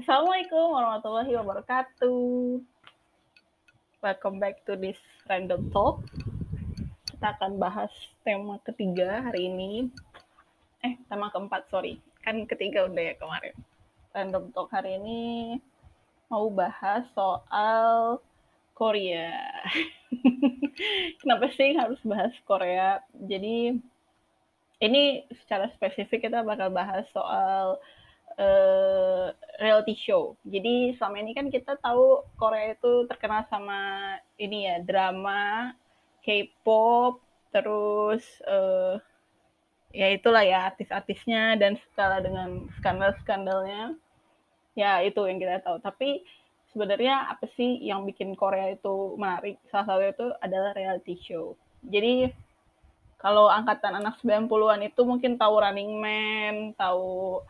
Assalamualaikum 0.00 0.72
warahmatullahi 0.72 1.28
wabarakatuh. 1.36 2.24
Welcome 4.00 4.40
back 4.40 4.64
to 4.64 4.72
this 4.72 4.96
random 5.28 5.68
talk. 5.76 6.00
Kita 7.04 7.36
akan 7.36 7.60
bahas 7.60 7.92
tema 8.24 8.56
ketiga 8.64 9.20
hari 9.20 9.52
ini. 9.52 9.92
Eh, 10.80 10.96
tema 11.04 11.28
keempat, 11.28 11.68
sorry. 11.68 12.00
Kan 12.24 12.48
ketiga 12.48 12.88
udah 12.88 13.12
ya 13.12 13.14
kemarin. 13.20 13.52
Random 14.16 14.48
talk 14.56 14.72
hari 14.72 14.96
ini 14.96 15.20
mau 16.32 16.48
bahas 16.48 17.04
soal 17.12 18.24
Korea. 18.72 19.36
Kenapa 21.20 21.52
sih 21.52 21.76
harus 21.76 22.00
bahas 22.08 22.32
Korea? 22.48 23.04
Jadi 23.20 23.76
ini 24.80 25.02
secara 25.44 25.68
spesifik 25.76 26.24
kita 26.24 26.40
bakal 26.40 26.72
bahas 26.72 27.04
soal 27.12 27.76
uh, 28.40 29.26
reality 29.60 29.94
show. 30.00 30.34
Jadi 30.48 30.96
selama 30.96 31.16
ini 31.20 31.32
kan 31.36 31.46
kita 31.52 31.76
tahu 31.78 32.24
Korea 32.40 32.72
itu 32.72 33.04
terkenal 33.06 33.44
sama 33.52 34.16
ini 34.40 34.64
ya 34.66 34.80
drama, 34.80 35.76
K-pop, 36.24 37.20
terus 37.52 38.24
uh, 38.48 38.96
ya 39.92 40.08
itulah 40.10 40.42
ya 40.42 40.72
artis-artisnya 40.72 41.60
dan 41.60 41.76
skala 41.92 42.24
dengan 42.24 42.66
skandal-skandalnya. 42.80 43.94
Ya 44.74 45.04
itu 45.04 45.20
yang 45.28 45.36
kita 45.36 45.60
tahu. 45.60 45.76
Tapi 45.84 46.24
sebenarnya 46.72 47.28
apa 47.36 47.44
sih 47.58 47.84
yang 47.84 48.08
bikin 48.08 48.32
Korea 48.32 48.72
itu 48.72 49.18
menarik? 49.20 49.60
Salah 49.68 49.86
satu 49.94 50.04
itu 50.08 50.26
adalah 50.40 50.72
reality 50.72 51.20
show. 51.20 51.52
Jadi 51.84 52.32
kalau 53.20 53.52
angkatan 53.52 54.00
anak 54.00 54.16
90-an 54.24 54.80
itu 54.80 55.00
mungkin 55.04 55.36
tahu 55.36 55.60
Running 55.60 55.92
Man, 56.00 56.54
tahu 56.72 57.44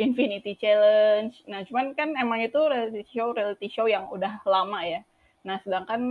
Infinity 0.00 0.56
Challenge. 0.56 1.34
Nah, 1.48 1.64
cuman 1.68 1.92
kan 1.92 2.16
emang 2.16 2.40
itu 2.40 2.58
reality 2.58 3.04
show 3.12 3.36
reality 3.36 3.68
show 3.68 3.86
yang 3.88 4.08
udah 4.08 4.40
lama 4.48 4.80
ya. 4.84 5.00
Nah, 5.42 5.58
sedangkan 5.66 6.02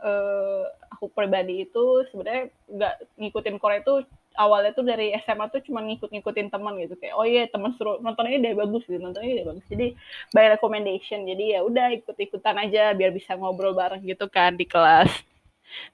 uh, 0.00 0.64
aku 0.96 1.12
pribadi 1.12 1.68
itu 1.68 2.06
sebenarnya 2.10 2.50
nggak 2.70 2.94
ngikutin 3.20 3.56
Korea 3.60 3.84
itu 3.84 4.06
awalnya 4.36 4.72
tuh 4.72 4.84
dari 4.86 5.12
SMA 5.24 5.48
tuh 5.52 5.60
cuma 5.68 5.84
ngikut-ngikutin 5.84 6.48
teman 6.48 6.76
gitu 6.80 6.96
kayak 6.96 7.14
oh 7.16 7.26
iya 7.26 7.48
teman 7.48 7.76
suruh 7.76 8.00
nonton 8.00 8.28
ini 8.28 8.40
deh 8.40 8.54
bagus 8.56 8.84
gitu 8.88 8.96
nonton 9.00 9.20
ini 9.24 9.42
deh 9.42 9.46
bagus 9.48 9.64
jadi 9.68 9.92
by 10.32 10.56
recommendation 10.56 11.28
jadi 11.28 11.58
ya 11.58 11.60
udah 11.66 11.92
ikut-ikutan 12.00 12.56
aja 12.56 12.96
biar 12.96 13.12
bisa 13.12 13.36
ngobrol 13.36 13.76
bareng 13.76 14.00
gitu 14.04 14.28
kan 14.32 14.56
di 14.56 14.64
kelas 14.64 15.12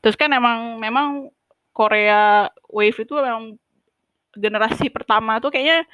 terus 0.02 0.14
kan 0.14 0.30
emang 0.30 0.78
memang 0.78 1.30
Korea 1.74 2.50
Wave 2.70 2.98
itu 2.98 3.14
memang 3.14 3.54
generasi 4.34 4.90
pertama 4.90 5.38
tuh 5.42 5.50
kayaknya 5.50 5.86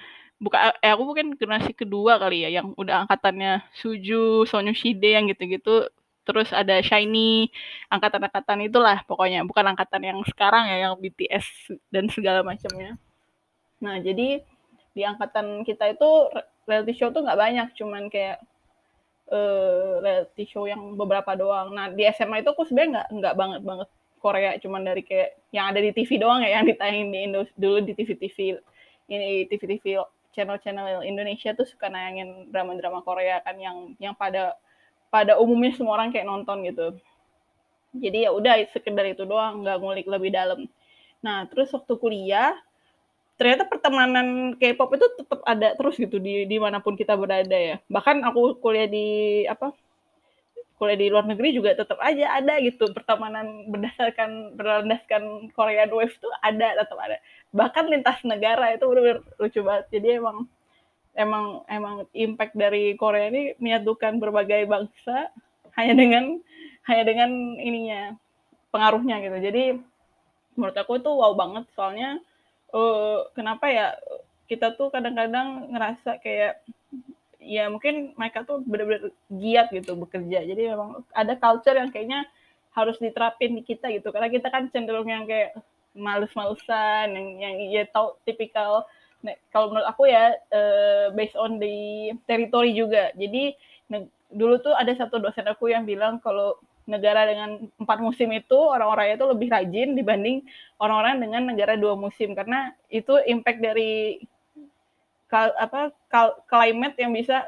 buka 0.45 0.77
eh 0.85 0.93
aku 0.93 1.03
mungkin 1.09 1.33
generasi 1.41 1.73
kedua 1.73 2.21
kali 2.21 2.45
ya 2.45 2.61
yang 2.61 2.77
udah 2.77 3.09
angkatannya 3.09 3.65
Suju, 3.73 4.45
Shide 4.45 5.01
yang 5.01 5.25
gitu-gitu. 5.33 5.89
Terus 6.25 6.49
ada 6.57 6.81
Shiny, 6.81 7.53
angkatan-angkatan 7.93 8.65
itulah 8.65 9.05
pokoknya, 9.05 9.45
bukan 9.45 9.77
angkatan 9.77 10.09
yang 10.09 10.19
sekarang 10.25 10.69
ya 10.73 10.89
yang 10.89 10.97
BTS 10.97 11.77
dan 11.93 12.09
segala 12.09 12.41
macamnya. 12.41 12.97
Nah, 13.85 14.01
jadi 14.01 14.41
di 14.97 15.03
angkatan 15.05 15.69
kita 15.69 15.93
itu 15.93 16.09
reality 16.65 16.97
show 16.97 17.13
tuh 17.13 17.29
nggak 17.29 17.37
banyak, 17.37 17.69
cuman 17.77 18.09
kayak 18.09 18.41
uh, 19.29 20.01
reality 20.01 20.49
show 20.49 20.65
yang 20.65 20.97
beberapa 20.97 21.37
doang. 21.37 21.77
Nah, 21.77 21.93
di 21.93 22.09
SMA 22.09 22.41
itu 22.41 22.57
aku 22.57 22.65
sebenarnya 22.65 23.05
nggak 23.05 23.09
nggak 23.21 23.35
banget 23.37 23.61
banget 23.61 23.89
Korea, 24.25 24.57
cuman 24.65 24.81
dari 24.81 25.05
kayak 25.05 25.37
yang 25.53 25.77
ada 25.77 25.81
di 25.85 25.93
TV 25.93 26.17
doang 26.17 26.41
ya, 26.41 26.57
yang 26.57 26.65
ditayangin 26.65 27.13
di 27.13 27.19
Indo 27.21 27.45
dulu 27.61 27.85
di 27.85 27.93
TV-TV 27.93 28.57
ini 29.13 29.45
TV-TV 29.53 30.01
channel-channel 30.35 31.07
Indonesia 31.07 31.55
tuh 31.55 31.65
suka 31.65 31.87
nayangin 31.89 32.51
drama-drama 32.51 33.01
Korea 33.07 33.41
kan 33.41 33.57
yang 33.57 33.95
yang 34.03 34.13
pada 34.19 34.59
pada 35.09 35.39
umumnya 35.39 35.73
semua 35.79 35.95
orang 35.95 36.11
kayak 36.11 36.27
nonton 36.27 36.67
gitu. 36.67 36.99
Jadi 37.95 38.27
ya 38.27 38.35
udah 38.35 38.59
sekedar 38.75 39.07
itu 39.07 39.23
doang, 39.23 39.63
nggak 39.63 39.79
ngulik 39.79 40.07
lebih 40.11 40.35
dalam. 40.35 40.67
Nah, 41.23 41.47
terus 41.47 41.71
waktu 41.71 41.95
kuliah 41.95 42.59
ternyata 43.35 43.67
pertemanan 43.67 44.55
K-pop 44.59 44.95
itu 44.95 45.07
tetap 45.19 45.43
ada 45.43 45.75
terus 45.75 45.99
gitu 45.99 46.23
di 46.23 46.47
di 46.47 46.57
mana 46.59 46.83
pun 46.83 46.99
kita 46.99 47.15
berada 47.15 47.55
ya. 47.55 47.79
Bahkan 47.87 48.27
aku 48.27 48.59
kuliah 48.59 48.91
di 48.91 49.07
apa 49.47 49.71
kuliah 50.75 50.99
di 50.99 51.07
luar 51.07 51.25
negeri 51.25 51.55
juga 51.55 51.75
tetap 51.75 51.99
aja 52.03 52.35
ada 52.35 52.59
gitu. 52.59 52.91
Pertemanan 52.91 53.71
berdasarkan 53.71 54.59
berlandaskan 54.59 55.53
Korean 55.55 55.91
Wave 55.95 56.15
tuh 56.19 56.33
ada 56.43 56.75
tetap 56.75 56.99
ada. 56.99 57.17
Bahkan 57.55 57.85
lintas 57.91 58.19
negara 58.27 58.75
itu 58.75 58.85
benar-benar 58.87 59.19
lucu 59.39 59.61
banget. 59.63 59.85
Jadi 59.95 60.09
emang 60.19 60.39
emang 61.15 61.63
emang 61.71 61.95
impact 62.11 62.59
dari 62.59 62.99
Korea 62.99 63.31
ini 63.31 63.55
menyatukan 63.63 64.19
berbagai 64.19 64.67
bangsa 64.67 65.31
hanya 65.79 65.95
dengan 65.95 66.25
hanya 66.91 67.05
dengan 67.07 67.31
ininya 67.59 68.19
pengaruhnya 68.75 69.23
gitu. 69.23 69.39
Jadi 69.39 69.65
menurut 70.59 70.77
aku 70.77 70.99
itu 70.99 71.11
wow 71.11 71.33
banget. 71.39 71.65
Soalnya 71.79 72.19
uh, 72.75 73.31
kenapa 73.33 73.71
ya 73.71 73.87
kita 74.51 74.77
tuh 74.77 74.93
kadang-kadang 74.93 75.73
ngerasa 75.73 76.21
kayak 76.21 76.61
ya 77.45 77.69
mungkin 77.69 78.17
mereka 78.17 78.43
tuh 78.43 78.65
benar-benar 78.65 79.13
giat 79.29 79.69
gitu 79.71 79.95
bekerja. 79.95 80.43
Jadi 80.43 80.63
memang 80.73 81.05
ada 81.13 81.35
culture 81.37 81.77
yang 81.77 81.93
kayaknya 81.93 82.25
harus 82.75 82.97
diterapin 82.99 83.55
di 83.55 83.63
kita 83.63 83.93
gitu. 83.93 84.11
Karena 84.11 84.33
kita 84.33 84.49
kan 84.51 84.73
cenderung 84.73 85.07
yang 85.07 85.29
kayak 85.29 85.55
males-malesan, 85.95 87.15
yang 87.15 87.29
yang 87.39 87.55
ya 87.71 87.83
tau 87.87 88.19
tipikal 88.27 88.83
nah, 89.23 89.37
kalau 89.55 89.71
menurut 89.71 89.87
aku 89.87 90.11
ya 90.11 90.35
uh, 90.51 91.15
based 91.15 91.39
on 91.39 91.63
the 91.63 92.11
territory 92.27 92.75
juga. 92.75 93.15
Jadi 93.15 93.55
dulu 94.35 94.59
tuh 94.59 94.75
ada 94.75 94.91
satu 94.99 95.23
dosen 95.23 95.47
aku 95.47 95.71
yang 95.71 95.87
bilang 95.87 96.19
kalau 96.19 96.59
negara 96.85 97.25
dengan 97.25 97.65
empat 97.81 97.99
musim 98.03 98.29
itu 98.37 98.59
orang-orangnya 98.59 99.17
itu 99.17 99.27
lebih 99.33 99.49
rajin 99.49 99.89
dibanding 99.97 100.45
orang-orang 100.77 101.17
dengan 101.17 101.43
negara 101.49 101.81
dua 101.81 101.97
musim 101.97 102.37
karena 102.37 102.77
itu 102.93 103.17
impact 103.25 103.61
dari 103.65 104.21
apa 105.37 105.93
climate 106.49 106.97
yang 106.99 107.13
bisa 107.13 107.47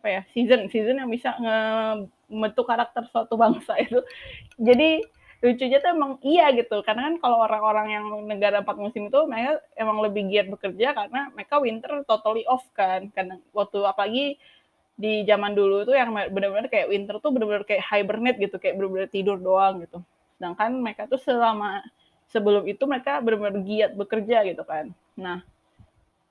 apa 0.00 0.06
ya 0.08 0.22
season 0.32 0.72
season 0.72 0.96
yang 0.96 1.10
bisa 1.12 1.36
ngebentuk 1.36 2.64
karakter 2.64 3.04
suatu 3.12 3.36
bangsa 3.36 3.76
itu. 3.76 4.00
Jadi 4.68 5.04
lucunya 5.40 5.80
tuh 5.80 5.90
emang 5.92 6.12
iya 6.24 6.52
gitu. 6.52 6.80
Karena 6.84 7.12
kan 7.12 7.14
kalau 7.20 7.44
orang-orang 7.44 7.86
yang 7.96 8.04
negara 8.24 8.60
empat 8.60 8.76
musim 8.76 9.08
itu 9.08 9.20
mereka 9.28 9.60
emang 9.76 10.00
lebih 10.04 10.28
giat 10.28 10.46
bekerja 10.48 10.96
karena 10.96 11.28
mereka 11.32 11.60
winter 11.60 12.04
totally 12.08 12.44
off 12.48 12.64
kan. 12.72 13.12
Karena 13.12 13.36
waktu 13.52 13.78
apalagi 13.84 14.26
di 15.00 15.24
zaman 15.24 15.56
dulu 15.56 15.88
tuh 15.88 15.96
yang 15.96 16.12
benar-benar 16.12 16.68
kayak 16.68 16.92
winter 16.92 17.16
tuh 17.24 17.32
benar-benar 17.32 17.64
kayak 17.64 17.84
hibernate 17.88 18.36
gitu 18.36 18.60
kayak 18.60 18.76
benar-benar 18.76 19.08
tidur 19.08 19.40
doang 19.40 19.80
gitu. 19.84 20.04
Sedangkan 20.36 20.76
mereka 20.76 21.08
tuh 21.08 21.20
selama 21.20 21.80
sebelum 22.28 22.68
itu 22.68 22.84
mereka 22.84 23.20
benar-benar 23.24 23.64
giat 23.64 23.92
bekerja 23.96 24.44
gitu 24.44 24.64
kan. 24.64 24.92
Nah 25.16 25.40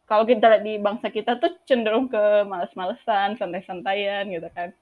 kalau 0.10 0.26
kita 0.26 0.42
lihat 0.50 0.64
di 0.66 0.82
bangsa 0.82 1.14
kita 1.14 1.38
tuh 1.38 1.54
cenderung 1.70 2.10
ke 2.10 2.42
males-malesan, 2.50 3.38
santai-santaian 3.38 4.26
gitu 4.26 4.50
kan. 4.58 4.74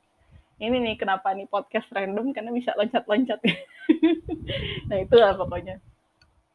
Ini 0.58 0.72
nih 0.72 0.96
kenapa 0.96 1.36
nih 1.36 1.52
podcast 1.52 1.92
random 1.92 2.32
karena 2.32 2.56
bisa 2.56 2.72
loncat-loncat. 2.80 3.44
nah 4.90 4.98
itulah 5.04 5.36
pokoknya. 5.36 5.84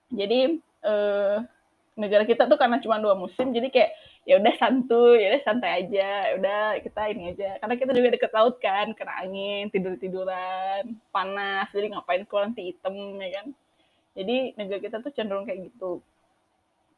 Jadi 0.09 0.57
eh, 0.89 1.37
negara 2.01 2.25
kita 2.25 2.49
tuh 2.49 2.57
karena 2.57 2.81
cuma 2.81 2.97
dua 2.97 3.13
musim, 3.13 3.53
jadi 3.53 3.69
kayak 3.69 3.93
ya 4.25 4.41
udah 4.41 4.55
santuy, 4.57 5.21
ya 5.21 5.37
udah 5.37 5.43
santai 5.45 5.71
aja, 5.85 6.11
ya 6.33 6.33
udah 6.41 6.63
kita 6.81 7.01
ini 7.13 7.23
aja. 7.37 7.61
Karena 7.61 7.75
kita 7.77 7.93
juga 7.93 8.09
deket 8.17 8.33
laut 8.33 8.57
kan, 8.57 8.97
kena 8.97 9.21
angin, 9.21 9.69
tidur 9.69 10.01
tiduran, 10.01 10.97
panas, 11.13 11.69
jadi 11.77 11.93
ngapain 11.93 12.25
keluar 12.25 12.49
nanti 12.49 12.73
hitam 12.73 12.97
ya 13.21 13.31
kan. 13.37 13.47
Jadi 14.17 14.57
negara 14.57 14.81
kita 14.81 14.97
tuh 15.05 15.13
cenderung 15.13 15.45
kayak 15.45 15.69
gitu 15.69 16.01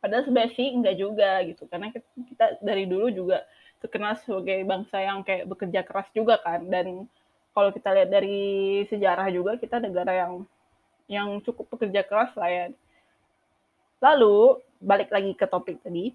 Padahal 0.05 0.29
sebenarnya 0.29 0.53
sih 0.53 0.69
enggak 0.69 1.01
juga 1.01 1.41
gitu, 1.49 1.65
karena 1.65 1.89
kita 2.29 2.61
dari 2.61 2.85
dulu 2.85 3.09
juga 3.09 3.41
terkenal 3.81 4.21
sebagai 4.21 4.61
bangsa 4.69 5.01
yang 5.01 5.25
kayak 5.25 5.49
bekerja 5.49 5.81
keras 5.81 6.13
juga 6.13 6.37
kan. 6.45 6.61
Dan 6.69 7.09
kalau 7.57 7.73
kita 7.73 7.89
lihat 7.97 8.13
dari 8.13 8.85
sejarah 8.93 9.33
juga 9.33 9.57
kita 9.57 9.81
negara 9.81 10.13
yang 10.13 10.45
yang 11.09 11.41
cukup 11.41 11.73
bekerja 11.73 12.05
keras 12.05 12.37
lah 12.37 12.53
ya. 12.53 12.65
Lalu 14.05 14.61
balik 14.85 15.09
lagi 15.09 15.33
ke 15.33 15.49
topik 15.49 15.81
tadi. 15.81 16.13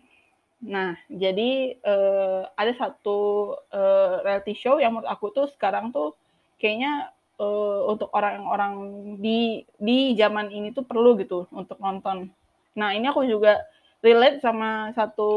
Nah, 0.62 0.94
jadi 1.10 1.82
uh, 1.82 2.46
ada 2.54 2.78
satu 2.78 3.54
uh, 3.74 4.22
reality 4.22 4.54
show 4.54 4.78
yang 4.78 4.94
menurut 4.94 5.10
aku 5.10 5.34
tuh 5.34 5.50
sekarang 5.50 5.90
tuh 5.90 6.14
kayaknya 6.62 7.10
uh, 7.42 7.90
untuk 7.90 8.14
orang-orang 8.14 8.76
di 9.18 9.66
di 9.82 10.14
zaman 10.14 10.54
ini 10.54 10.70
tuh 10.76 10.86
perlu 10.86 11.18
gitu 11.18 11.50
untuk 11.50 11.82
nonton. 11.82 12.30
Nah, 12.78 12.94
ini 12.94 13.10
aku 13.10 13.26
juga 13.26 13.58
relate 14.00 14.40
sama 14.40 14.96
satu 14.96 15.30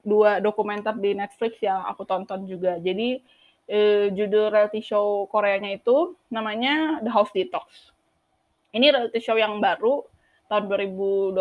dua 0.00 0.40
dokumenter 0.40 0.96
di 0.96 1.12
Netflix 1.12 1.60
yang 1.60 1.84
aku 1.84 2.08
tonton 2.08 2.48
juga. 2.48 2.80
Jadi 2.80 3.20
eh, 3.68 4.08
judul 4.12 4.48
reality 4.48 4.80
show 4.80 5.28
Koreanya 5.28 5.76
itu 5.76 6.16
namanya 6.32 7.04
The 7.04 7.12
House 7.12 7.32
Detox. 7.36 7.92
Ini 8.72 8.92
reality 8.92 9.20
show 9.20 9.36
yang 9.36 9.60
baru 9.60 10.04
tahun 10.48 10.64
2020. 10.68 11.36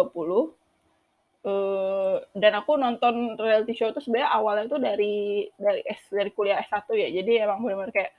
uh, 1.48 2.20
dan 2.36 2.60
aku 2.60 2.76
nonton 2.76 3.40
reality 3.40 3.72
show 3.72 3.88
itu 3.88 4.04
sebenarnya 4.04 4.36
awalnya 4.36 4.68
tuh 4.68 4.84
dari 4.84 5.48
dari 5.56 5.80
S 5.88 6.12
dari 6.12 6.28
kuliah 6.36 6.60
S1 6.60 6.92
ya. 6.92 7.08
Jadi 7.08 7.40
emang 7.40 7.64
benar-benar 7.64 7.96
kayak 7.96 8.12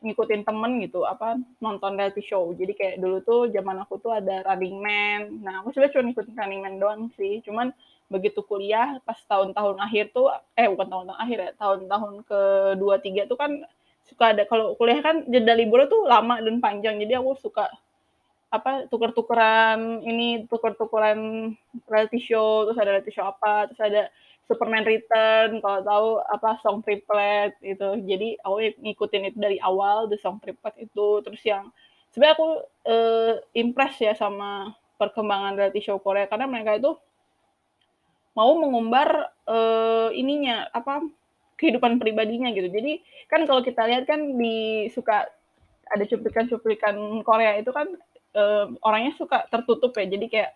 ngikutin 0.00 0.48
temen 0.48 0.80
gitu 0.80 1.04
apa 1.04 1.36
nonton 1.60 1.96
reality 2.00 2.24
show. 2.24 2.48
Jadi 2.56 2.72
kayak 2.72 2.96
dulu 3.00 3.20
tuh 3.20 3.40
zaman 3.52 3.84
aku 3.84 4.00
tuh 4.00 4.16
ada 4.16 4.40
Running 4.48 4.76
Man. 4.80 5.20
Nah 5.44 5.60
aku 5.60 5.76
sebenarnya 5.76 5.94
cuma 5.96 6.04
ngikutin 6.08 6.36
Running 6.40 6.60
Man 6.64 6.74
doang 6.80 7.02
sih. 7.20 7.44
Cuman 7.44 7.72
begitu 8.10 8.42
kuliah 8.42 8.98
pas 9.06 9.20
tahun-tahun 9.28 9.76
akhir 9.78 10.10
tuh 10.10 10.32
eh 10.58 10.66
bukan 10.66 10.88
tahun-tahun 10.88 11.20
akhir 11.20 11.38
ya 11.38 11.50
tahun-tahun 11.62 12.12
ke 12.26 12.40
dua 12.74 12.98
tiga 12.98 13.22
tuh 13.30 13.38
kan 13.38 13.62
suka 14.10 14.34
ada 14.34 14.42
kalau 14.50 14.74
kuliah 14.74 14.98
kan 14.98 15.22
jeda 15.30 15.54
libur 15.54 15.86
tuh 15.86 16.08
lama 16.08 16.40
dan 16.40 16.58
panjang. 16.58 16.96
Jadi 16.98 17.12
aku 17.20 17.36
suka 17.38 17.68
apa 18.50 18.90
tuker-tukeran 18.90 20.02
ini 20.02 20.48
tuker-tukeran 20.50 21.52
reality 21.86 22.18
show 22.18 22.66
terus 22.66 22.82
ada 22.82 22.98
reality 22.98 23.14
show 23.14 23.30
apa 23.30 23.70
terus 23.70 23.78
ada 23.78 24.02
Superman 24.50 24.82
Return 24.82 25.62
kalau 25.62 25.78
tahu 25.86 26.08
apa 26.26 26.58
song 26.58 26.82
triplet 26.82 27.54
itu. 27.62 27.86
Jadi 28.02 28.34
aku 28.42 28.82
ngikutin 28.82 29.30
itu 29.30 29.38
dari 29.38 29.62
awal 29.62 30.10
the 30.10 30.18
song 30.18 30.42
triplet 30.42 30.74
itu. 30.82 31.22
Terus 31.22 31.42
yang 31.46 31.70
sebenarnya 32.10 32.34
aku 32.34 32.48
uh, 32.90 33.34
impress 33.54 34.02
ya 34.02 34.18
sama 34.18 34.74
perkembangan 34.98 35.54
reality 35.54 35.86
show 35.86 36.02
Korea. 36.02 36.26
Karena 36.26 36.50
mereka 36.50 36.74
itu 36.74 36.98
mau 38.34 38.50
mengumbar 38.58 39.30
uh, 39.46 40.10
ininya 40.10 40.66
apa 40.74 41.06
kehidupan 41.54 42.02
pribadinya 42.02 42.50
gitu. 42.50 42.66
Jadi 42.66 42.98
kan 43.30 43.46
kalau 43.46 43.62
kita 43.62 43.86
lihat 43.86 44.10
kan 44.10 44.34
di 44.34 44.90
suka 44.90 45.30
ada 45.86 46.04
cuplikan-cuplikan 46.10 47.22
Korea 47.22 47.54
itu 47.54 47.70
kan 47.70 47.86
uh, 48.34 48.66
orangnya 48.82 49.14
suka 49.14 49.46
tertutup 49.46 49.94
ya. 49.94 50.10
Jadi 50.10 50.26
kayak 50.26 50.50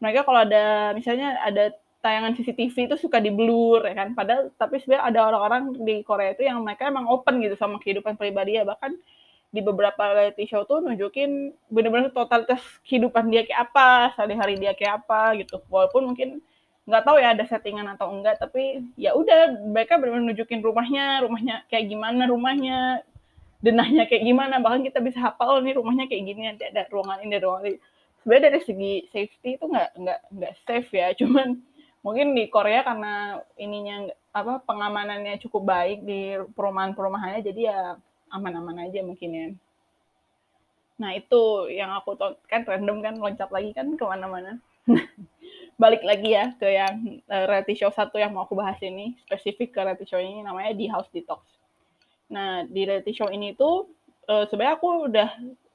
mereka 0.00 0.22
kalau 0.22 0.46
ada 0.46 0.96
misalnya 0.96 1.36
ada 1.44 1.74
tayangan 2.00 2.32
CCTV 2.36 2.90
itu 2.90 2.96
suka 2.96 3.20
di 3.20 3.30
blur 3.32 3.84
ya 3.84 3.94
kan? 3.94 4.16
Padahal 4.16 4.52
tapi 4.56 4.80
sebenarnya 4.80 5.04
ada 5.04 5.20
orang-orang 5.28 5.62
di 5.84 6.00
Korea 6.04 6.32
itu 6.32 6.44
yang 6.44 6.64
mereka 6.64 6.88
emang 6.88 7.06
open 7.08 7.40
gitu 7.44 7.54
sama 7.56 7.76
kehidupan 7.80 8.16
pribadi 8.16 8.56
ya. 8.56 8.64
Bahkan 8.64 8.92
di 9.50 9.60
beberapa 9.60 10.14
reality 10.14 10.46
show 10.46 10.62
tuh 10.62 10.78
nunjukin 10.78 11.50
bener-bener 11.68 12.14
totalitas 12.14 12.62
kehidupan 12.86 13.34
dia 13.34 13.42
kayak 13.42 13.70
apa 13.70 14.14
sehari-hari 14.14 14.56
dia 14.56 14.72
kayak 14.72 15.04
apa 15.04 15.36
gitu. 15.42 15.60
Walaupun 15.68 16.14
mungkin 16.14 16.40
nggak 16.88 17.04
tahu 17.06 17.16
ya 17.22 17.36
ada 17.36 17.44
settingan 17.46 17.86
atau 17.94 18.10
enggak 18.10 18.40
tapi 18.40 18.82
ya 18.98 19.14
udah 19.14 19.62
mereka 19.62 20.00
benar-benar 20.00 20.34
nunjukin 20.34 20.58
rumahnya 20.64 21.22
rumahnya 21.22 21.62
kayak 21.70 21.86
gimana 21.86 22.26
rumahnya 22.26 22.78
denahnya 23.60 24.08
kayak 24.08 24.24
gimana. 24.24 24.58
Bahkan 24.58 24.82
kita 24.88 24.98
bisa 25.04 25.18
hafal 25.20 25.60
nih 25.60 25.76
rumahnya 25.76 26.08
kayak 26.08 26.22
gini 26.24 26.40
nanti 26.48 26.64
ada 26.66 26.88
ruangan 26.88 27.20
ini 27.20 27.36
ruangan 27.36 27.64
ini. 27.68 27.78
Sebenarnya 28.20 28.44
dari 28.52 28.60
segi 28.64 28.92
safety 29.12 29.50
itu 29.56 29.64
nggak 29.68 29.90
nggak 29.96 30.20
nggak 30.32 30.52
safe 30.64 30.90
ya. 30.92 31.08
Cuman 31.20 31.48
mungkin 32.00 32.32
di 32.32 32.48
Korea 32.48 32.80
karena 32.80 33.40
ininya 33.60 34.08
apa 34.30 34.62
pengamanannya 34.64 35.42
cukup 35.42 35.62
baik 35.66 35.98
di 36.06 36.38
perumahan-perumahannya 36.54 37.40
jadi 37.44 37.60
ya 37.60 37.80
aman-aman 38.30 38.88
aja 38.88 39.02
mungkin 39.02 39.30
ya. 39.30 39.46
Nah 41.00 41.16
itu 41.16 41.72
yang 41.72 41.90
aku 41.96 42.14
kan 42.46 42.62
random 42.62 43.00
kan 43.02 43.14
loncat 43.18 43.50
lagi 43.50 43.74
kan 43.74 43.90
ke 43.96 44.04
mana-mana. 44.06 44.60
Balik 45.82 46.04
lagi 46.04 46.36
ya 46.36 46.52
ke 46.56 46.68
yang 46.68 47.24
uh, 47.26 47.44
reality 47.48 47.74
show 47.74 47.90
satu 47.90 48.20
yang 48.20 48.36
mau 48.36 48.44
aku 48.44 48.54
bahas 48.54 48.76
ini 48.84 49.16
spesifik 49.24 49.72
ke 49.74 49.80
reality 49.80 50.06
show 50.06 50.20
ini 50.20 50.44
namanya 50.44 50.76
di 50.76 50.86
House 50.86 51.08
Detox. 51.10 51.42
Nah 52.30 52.64
di 52.68 52.86
reality 52.86 53.16
show 53.16 53.32
ini 53.32 53.56
tuh 53.56 53.90
uh, 54.28 54.44
sebenarnya 54.46 54.76
aku 54.78 54.88
udah 55.10 55.28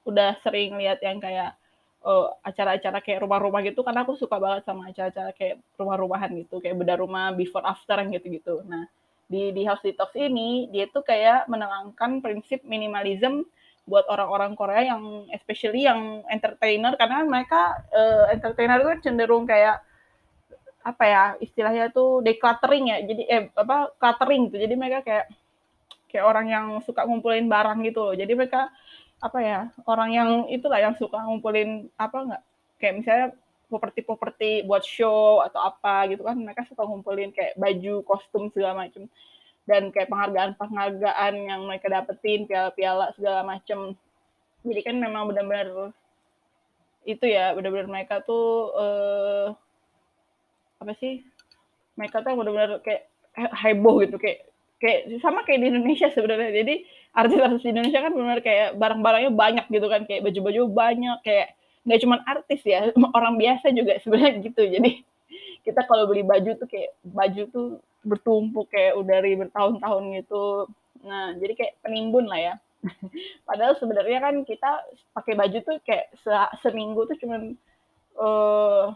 udah 0.05 0.31
sering 0.45 0.77
lihat 0.77 1.01
yang 1.01 1.17
kayak 1.17 1.57
uh, 2.05 2.29
acara-acara 2.45 3.01
kayak 3.01 3.25
rumah-rumah 3.25 3.65
gitu 3.65 3.81
karena 3.81 4.05
aku 4.05 4.13
suka 4.15 4.37
banget 4.37 4.63
sama 4.69 4.93
acara-acara 4.93 5.33
kayak 5.33 5.57
rumah-rumahan 5.75 6.31
gitu 6.37 6.61
kayak 6.61 6.77
beda 6.77 7.01
rumah 7.01 7.33
before 7.33 7.65
after 7.65 7.97
gitu-gitu. 8.05 8.61
Nah 8.69 8.85
di 9.25 9.49
di 9.49 9.65
House 9.65 9.81
Detox 9.81 10.13
ini 10.13 10.69
dia 10.69 10.85
tuh 10.85 11.01
kayak 11.01 11.49
menerangkan 11.49 12.21
prinsip 12.21 12.61
minimalism 12.61 13.41
buat 13.85 14.05
orang-orang 14.09 14.53
Korea 14.57 14.93
yang 14.93 15.29
especially 15.33 15.85
yang 15.85 16.25
entertainer 16.29 16.93
karena 16.97 17.25
mereka 17.25 17.73
uh, 17.93 18.29
entertainer 18.33 18.81
itu 18.81 19.09
cenderung 19.09 19.45
kayak 19.45 19.81
apa 20.85 21.03
ya 21.05 21.23
istilahnya 21.41 21.89
tuh 21.89 22.21
decluttering 22.21 22.93
ya 22.93 22.97
jadi 23.01 23.23
eh 23.25 23.43
apa 23.57 23.93
cluttering 23.97 24.53
gitu. 24.53 24.61
Jadi 24.61 24.73
mereka 24.77 25.01
kayak 25.01 25.25
kayak 26.09 26.25
orang 26.25 26.47
yang 26.49 26.65
suka 26.85 27.05
ngumpulin 27.05 27.49
barang 27.49 27.81
gitu 27.85 27.99
loh. 28.05 28.13
Jadi 28.13 28.33
mereka 28.37 28.69
apa 29.25 29.39
ya 29.41 29.59
orang 29.89 30.09
yang 30.13 30.29
itulah 30.53 30.77
yang 30.77 30.93
suka 31.01 31.17
ngumpulin 31.17 31.89
apa 31.97 32.17
enggak 32.21 32.43
kayak 32.77 32.95
misalnya 33.01 33.27
properti-properti 33.65 34.61
buat 34.69 34.85
show 34.85 35.41
atau 35.41 35.65
apa 35.65 36.13
gitu 36.13 36.21
kan 36.21 36.37
mereka 36.37 36.61
suka 36.69 36.85
ngumpulin 36.85 37.33
kayak 37.33 37.57
baju 37.57 38.05
kostum 38.05 38.53
segala 38.53 38.85
macam 38.85 39.09
dan 39.65 39.89
kayak 39.89 40.13
penghargaan-penghargaan 40.13 41.33
yang 41.41 41.61
mereka 41.65 41.89
dapetin 41.89 42.45
piala-piala 42.45 43.17
segala 43.17 43.41
macam 43.41 43.97
jadi 44.65 44.81
kan 44.81 44.97
memang 44.97 45.29
benar-benar 45.29 45.93
itu 47.05 47.25
ya 47.29 47.53
benar-benar 47.53 47.85
mereka 47.85 48.25
tuh 48.25 48.73
eh, 48.73 49.47
apa 50.81 50.93
sih? 50.97 51.21
Mereka 51.95 52.25
tuh 52.25 52.33
benar-benar 52.33 52.81
kayak 52.81 53.07
heboh 53.61 54.01
gitu 54.03 54.17
kayak 54.17 54.49
kayak 54.85 55.17
sama 55.17 55.41
kayak 55.41 55.65
di 55.65 55.67
Indonesia 55.73 56.07
sebenarnya. 56.13 56.53
Jadi 56.53 56.75
artis-artis 57.17 57.65
di 57.65 57.73
Indonesia 57.73 57.99
kan 58.05 58.13
benar 58.13 58.39
kayak 58.45 58.77
barang-barangnya 58.77 59.31
banyak 59.33 59.65
gitu 59.73 59.87
kan. 59.89 60.05
Kayak 60.05 60.29
baju-baju 60.29 60.61
banyak 60.69 61.17
kayak 61.25 61.57
nggak 61.85 62.01
cuma 62.01 62.21
artis 62.25 62.61
ya 62.65 62.93
orang 63.17 63.41
biasa 63.41 63.73
juga 63.73 63.97
sebenarnya 63.97 64.45
gitu. 64.45 64.61
Jadi 64.61 65.01
kita 65.65 65.81
kalau 65.89 66.05
beli 66.05 66.21
baju 66.21 66.53
tuh 66.61 66.69
kayak 66.69 66.93
baju 67.01 67.41
tuh 67.49 67.67
bertumpuk 68.05 68.69
kayak 68.69 68.93
udah 68.93 69.17
dari 69.17 69.33
bertahun-tahun 69.33 70.03
gitu. 70.21 70.69
Nah 71.01 71.33
jadi 71.41 71.53
kayak 71.57 71.73
penimbun 71.81 72.29
lah 72.29 72.39
ya. 72.39 72.53
Padahal 73.49 73.73
sebenarnya 73.81 74.21
kan 74.21 74.35
kita 74.45 74.85
pakai 75.17 75.33
baju 75.33 75.57
tuh 75.65 75.77
kayak 75.81 76.13
se 76.21 76.33
seminggu 76.61 77.09
tuh 77.09 77.17
cuman 77.17 77.57
uh, 78.21 78.93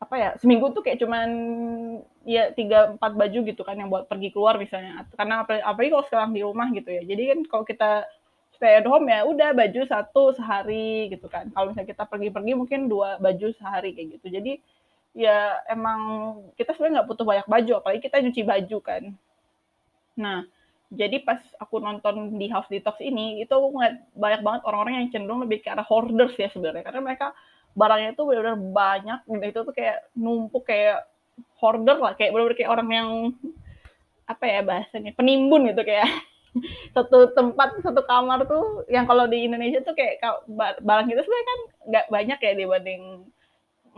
apa 0.00 0.14
ya 0.16 0.30
seminggu 0.40 0.72
tuh 0.72 0.80
kayak 0.80 0.96
cuman 0.96 1.28
ya 2.28 2.52
tiga 2.52 2.92
empat 2.96 3.16
baju 3.16 3.38
gitu 3.48 3.62
kan 3.64 3.76
yang 3.80 3.88
buat 3.88 4.04
pergi 4.08 4.28
keluar 4.32 4.60
misalnya. 4.60 5.08
Karena 5.16 5.44
apa 5.44 5.60
apalagi 5.64 5.90
kalau 5.92 6.06
sekarang 6.08 6.30
di 6.36 6.42
rumah 6.44 6.68
gitu 6.72 6.90
ya. 6.92 7.02
Jadi 7.04 7.22
kan 7.32 7.38
kalau 7.48 7.64
kita 7.64 7.90
stay 8.60 8.76
at 8.76 8.84
home 8.84 9.08
ya 9.08 9.24
udah 9.24 9.56
baju 9.56 9.80
satu 9.88 10.36
sehari 10.36 11.08
gitu 11.08 11.26
kan. 11.32 11.48
Kalau 11.56 11.72
misalnya 11.72 11.88
kita 11.96 12.04
pergi-pergi 12.04 12.52
mungkin 12.52 12.92
dua 12.92 13.16
baju 13.16 13.56
sehari 13.56 13.96
kayak 13.96 14.20
gitu. 14.20 14.26
Jadi 14.36 14.52
ya 15.16 15.58
emang 15.66 16.00
kita 16.54 16.76
sebenarnya 16.76 17.02
nggak 17.02 17.08
butuh 17.08 17.26
banyak 17.26 17.46
baju 17.48 17.72
apalagi 17.80 18.00
kita 18.04 18.20
nyuci 18.20 18.42
baju 18.44 18.78
kan. 18.84 19.02
Nah 20.20 20.44
jadi 20.90 21.22
pas 21.24 21.40
aku 21.56 21.80
nonton 21.80 22.36
di 22.36 22.50
House 22.52 22.68
Detox 22.68 22.98
ini 23.00 23.40
itu 23.40 23.50
aku 23.54 23.78
ngeliat 23.78 23.96
banyak 24.12 24.40
banget 24.42 24.60
orang-orang 24.66 24.94
yang 25.00 25.08
cenderung 25.14 25.40
lebih 25.46 25.64
ke 25.64 25.70
arah 25.72 25.86
hoarders 25.86 26.36
ya 26.36 26.52
sebenarnya. 26.52 26.84
Karena 26.84 27.00
mereka 27.00 27.32
barangnya 27.72 28.12
itu 28.12 28.22
benar-benar 28.26 28.58
banyak 28.60 29.20
gitu 29.24 29.46
itu 29.46 29.60
tuh 29.62 29.74
kayak 29.74 29.98
numpuk 30.18 30.66
kayak 30.66 31.06
hoarder 31.58 31.98
lah 31.98 32.12
kayak 32.16 32.32
benar-benar 32.32 32.56
kayak 32.56 32.72
orang 32.72 32.88
yang 32.90 33.08
apa 34.30 34.44
ya 34.46 34.60
bahasanya 34.62 35.12
penimbun 35.18 35.70
gitu 35.74 35.82
kayak 35.82 36.06
satu 36.94 37.34
tempat 37.34 37.78
satu 37.82 38.02
kamar 38.06 38.46
tuh 38.46 38.86
yang 38.90 39.06
kalau 39.06 39.26
di 39.26 39.46
Indonesia 39.46 39.82
tuh 39.82 39.94
kayak 39.94 40.22
barang 40.82 41.08
itu 41.10 41.22
sebenarnya 41.22 41.46
kan 41.46 41.60
nggak 41.90 42.06
banyak 42.10 42.38
ya 42.38 42.52
dibanding 42.58 43.02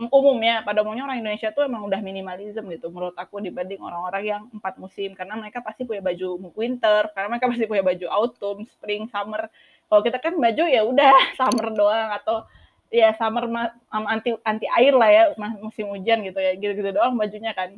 umumnya. 0.09 0.65
Pada 0.65 0.81
umumnya 0.81 1.05
orang 1.05 1.21
Indonesia 1.21 1.53
tuh 1.53 1.65
emang 1.65 1.85
udah 1.85 2.01
minimalism 2.01 2.65
gitu 2.73 2.89
menurut 2.89 3.13
aku 3.17 3.39
dibanding 3.41 3.81
orang-orang 3.81 4.23
yang 4.25 4.41
empat 4.49 4.81
musim. 4.81 5.13
Karena 5.13 5.37
mereka 5.37 5.61
pasti 5.61 5.85
punya 5.85 6.01
baju 6.01 6.53
winter 6.57 7.13
karena 7.13 7.27
mereka 7.37 7.45
pasti 7.49 7.65
punya 7.69 7.83
baju 7.85 8.05
autumn 8.09 8.65
spring 8.65 9.05
summer. 9.13 9.47
Kalau 9.89 10.01
kita 10.01 10.17
kan 10.17 10.33
baju 10.33 10.63
ya 10.65 10.81
udah 10.81 11.15
summer 11.39 11.67
doang 11.73 12.09
atau 12.17 12.45
ya 12.93 13.17
summer 13.17 13.49
anti 13.89 14.37
anti 14.45 14.69
air 14.69 14.93
lah 14.93 15.09
ya 15.09 15.23
musim 15.57 15.89
hujan 15.89 16.21
gitu 16.21 16.37
ya 16.37 16.53
gitu-gitu 16.53 16.93
doang 16.93 17.17
bajunya 17.17 17.49
kan. 17.57 17.73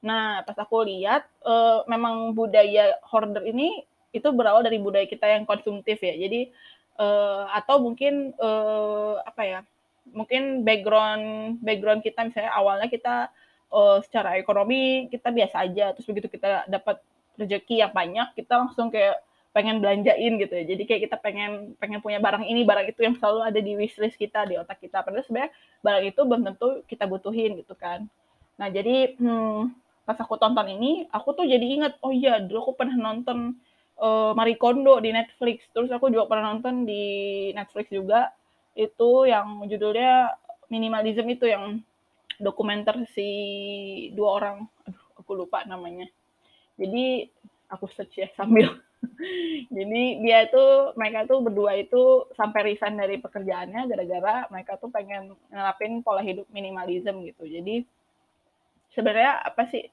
Nah 0.00 0.40
pas 0.48 0.56
aku 0.56 0.88
lihat 0.88 1.28
uh, 1.44 1.84
memang 1.84 2.32
budaya 2.32 2.96
hoarder 3.04 3.44
ini 3.44 3.84
itu 4.16 4.24
berawal 4.32 4.64
dari 4.64 4.80
budaya 4.80 5.04
kita 5.04 5.28
yang 5.28 5.44
konsumtif 5.44 6.00
ya. 6.00 6.16
Jadi 6.16 6.48
uh, 6.96 7.44
atau 7.52 7.76
mungkin 7.84 8.32
uh, 8.40 9.20
apa 9.20 9.42
ya 9.44 9.60
mungkin 10.16 10.64
background 10.64 11.60
background 11.60 12.00
kita 12.00 12.24
misalnya 12.24 12.56
awalnya 12.56 12.88
kita 12.88 13.28
uh, 13.68 14.00
secara 14.00 14.40
ekonomi 14.40 15.12
kita 15.12 15.28
biasa 15.28 15.68
aja 15.68 15.92
terus 15.92 16.08
begitu 16.08 16.26
kita 16.26 16.66
dapat 16.66 16.98
rezeki 17.38 17.84
yang 17.84 17.92
banyak 17.94 18.32
kita 18.34 18.58
langsung 18.58 18.88
kayak 18.88 19.20
pengen 19.50 19.82
belanjain 19.82 20.38
gitu 20.38 20.54
ya. 20.54 20.64
Jadi 20.74 20.82
kayak 20.86 21.00
kita 21.10 21.16
pengen 21.18 21.74
pengen 21.82 21.98
punya 21.98 22.22
barang 22.22 22.46
ini, 22.46 22.62
barang 22.62 22.86
itu 22.90 23.00
yang 23.02 23.14
selalu 23.18 23.40
ada 23.42 23.60
di 23.60 23.72
wishlist 23.74 24.14
kita, 24.14 24.46
di 24.46 24.54
otak 24.54 24.78
kita. 24.78 25.02
Padahal 25.02 25.26
sebenarnya 25.26 25.50
barang 25.82 26.04
itu 26.06 26.20
belum 26.22 26.42
tentu 26.46 26.68
kita 26.86 27.04
butuhin 27.10 27.58
gitu 27.58 27.74
kan. 27.74 28.06
Nah, 28.60 28.68
jadi 28.70 29.18
hmm, 29.18 29.74
pas 30.06 30.18
aku 30.20 30.38
tonton 30.38 30.68
ini, 30.70 31.08
aku 31.10 31.34
tuh 31.34 31.48
jadi 31.48 31.62
ingat, 31.64 31.98
oh 32.04 32.14
iya, 32.14 32.38
dulu 32.38 32.70
aku 32.70 32.72
pernah 32.78 32.94
nonton 32.94 33.58
uh, 33.98 34.32
Marie 34.38 34.60
Kondo 34.60 35.02
di 35.02 35.10
Netflix. 35.10 35.66
Terus 35.74 35.90
aku 35.90 36.12
juga 36.14 36.30
pernah 36.30 36.54
nonton 36.54 36.86
di 36.86 37.02
Netflix 37.56 37.90
juga 37.90 38.30
itu 38.78 39.26
yang 39.26 39.66
judulnya 39.66 40.38
minimalism 40.70 41.26
itu 41.26 41.50
yang 41.50 41.82
dokumenter 42.40 43.04
si 43.12 43.28
dua 44.16 44.40
orang 44.40 44.56
aduh 44.88 45.04
aku 45.20 45.36
lupa 45.36 45.66
namanya 45.68 46.08
jadi 46.80 47.28
aku 47.68 47.90
search 47.92 48.16
ya 48.16 48.28
sambil 48.38 48.80
jadi 49.76 50.02
dia 50.20 50.40
tuh 50.52 50.92
mereka 50.96 51.24
tuh 51.24 51.40
berdua 51.44 51.76
itu 51.76 52.28
sampai 52.36 52.72
resign 52.72 53.00
dari 53.00 53.16
pekerjaannya 53.16 53.88
gara-gara 53.88 54.48
mereka 54.52 54.76
tuh 54.76 54.92
pengen 54.92 55.36
nerapin 55.48 56.04
pola 56.04 56.20
hidup 56.20 56.44
minimalism 56.52 57.24
gitu. 57.24 57.48
Jadi 57.48 57.84
sebenarnya 58.92 59.40
apa 59.44 59.68
sih 59.72 59.84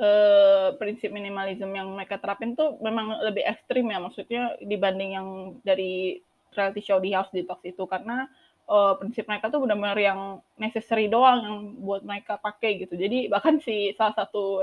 eh, 0.00 0.68
prinsip 0.76 1.12
minimalism 1.12 1.68
yang 1.72 1.92
mereka 1.92 2.16
terapin 2.16 2.56
tuh 2.56 2.80
memang 2.80 3.20
lebih 3.24 3.44
ekstrim 3.44 3.88
ya 3.88 4.00
maksudnya 4.00 4.56
dibanding 4.64 5.10
yang 5.16 5.28
dari 5.60 6.20
reality 6.52 6.80
show 6.84 7.00
di 7.00 7.12
House 7.16 7.32
Detox 7.32 7.60
itu. 7.64 7.84
Karena 7.88 8.28
uh, 8.68 8.94
prinsip 8.98 9.26
mereka 9.26 9.48
tuh 9.48 9.64
benar-benar 9.64 9.98
yang 9.98 10.20
necessary 10.60 11.08
doang 11.08 11.40
yang 11.42 11.56
buat 11.80 12.02
mereka 12.04 12.38
pakai 12.38 12.84
gitu. 12.84 12.94
Jadi 12.94 13.26
bahkan 13.32 13.58
si 13.60 13.92
salah 13.96 14.14
satu 14.14 14.62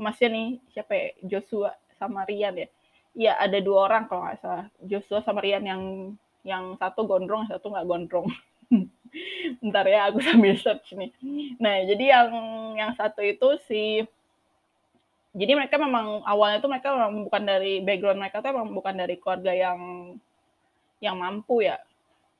masnya 0.00 0.32
nih 0.32 0.48
siapa 0.72 0.92
ya? 0.96 1.06
Joshua 1.36 1.70
sama 2.02 2.26
Rian 2.26 2.58
ya. 2.58 2.68
Iya 3.12 3.32
ada 3.38 3.58
dua 3.62 3.86
orang 3.86 4.08
kalau 4.08 4.26
nggak 4.26 4.38
salah 4.42 4.66
Joshua 4.82 5.22
sama 5.22 5.44
Rian 5.44 5.62
yang 5.62 5.82
yang 6.42 6.74
satu 6.80 7.06
gondrong, 7.06 7.46
satu 7.46 7.70
nggak 7.70 7.86
gondrong. 7.86 8.26
Bentar 9.62 9.84
ya 9.86 10.10
aku 10.10 10.18
sambil 10.24 10.58
search 10.58 10.98
nih. 10.98 11.14
Nah 11.62 11.86
jadi 11.86 12.04
yang 12.18 12.30
yang 12.74 12.90
satu 12.98 13.22
itu 13.22 13.48
si 13.70 14.02
jadi 15.32 15.56
mereka 15.56 15.80
memang 15.80 16.26
awalnya 16.28 16.60
tuh 16.60 16.68
mereka 16.68 16.92
memang 16.92 17.24
bukan 17.24 17.42
dari 17.46 17.80
background 17.80 18.20
mereka 18.20 18.44
tuh 18.44 18.52
memang 18.52 18.74
bukan 18.76 18.94
dari 18.98 19.16
keluarga 19.16 19.52
yang 19.56 19.80
yang 21.00 21.16
mampu 21.16 21.64
ya 21.64 21.80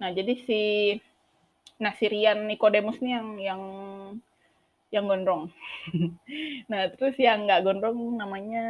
Nah, 0.03 0.11
jadi 0.11 0.35
si 0.43 0.61
Nasirian 1.79 2.51
Nikodemus 2.51 2.99
nih 2.99 3.15
yang 3.15 3.29
yang 3.39 3.63
yang 4.91 5.05
gondrong. 5.07 5.47
nah, 6.71 6.91
terus 6.99 7.15
yang 7.23 7.47
nggak 7.47 7.63
gondrong 7.63 8.19
namanya 8.19 8.67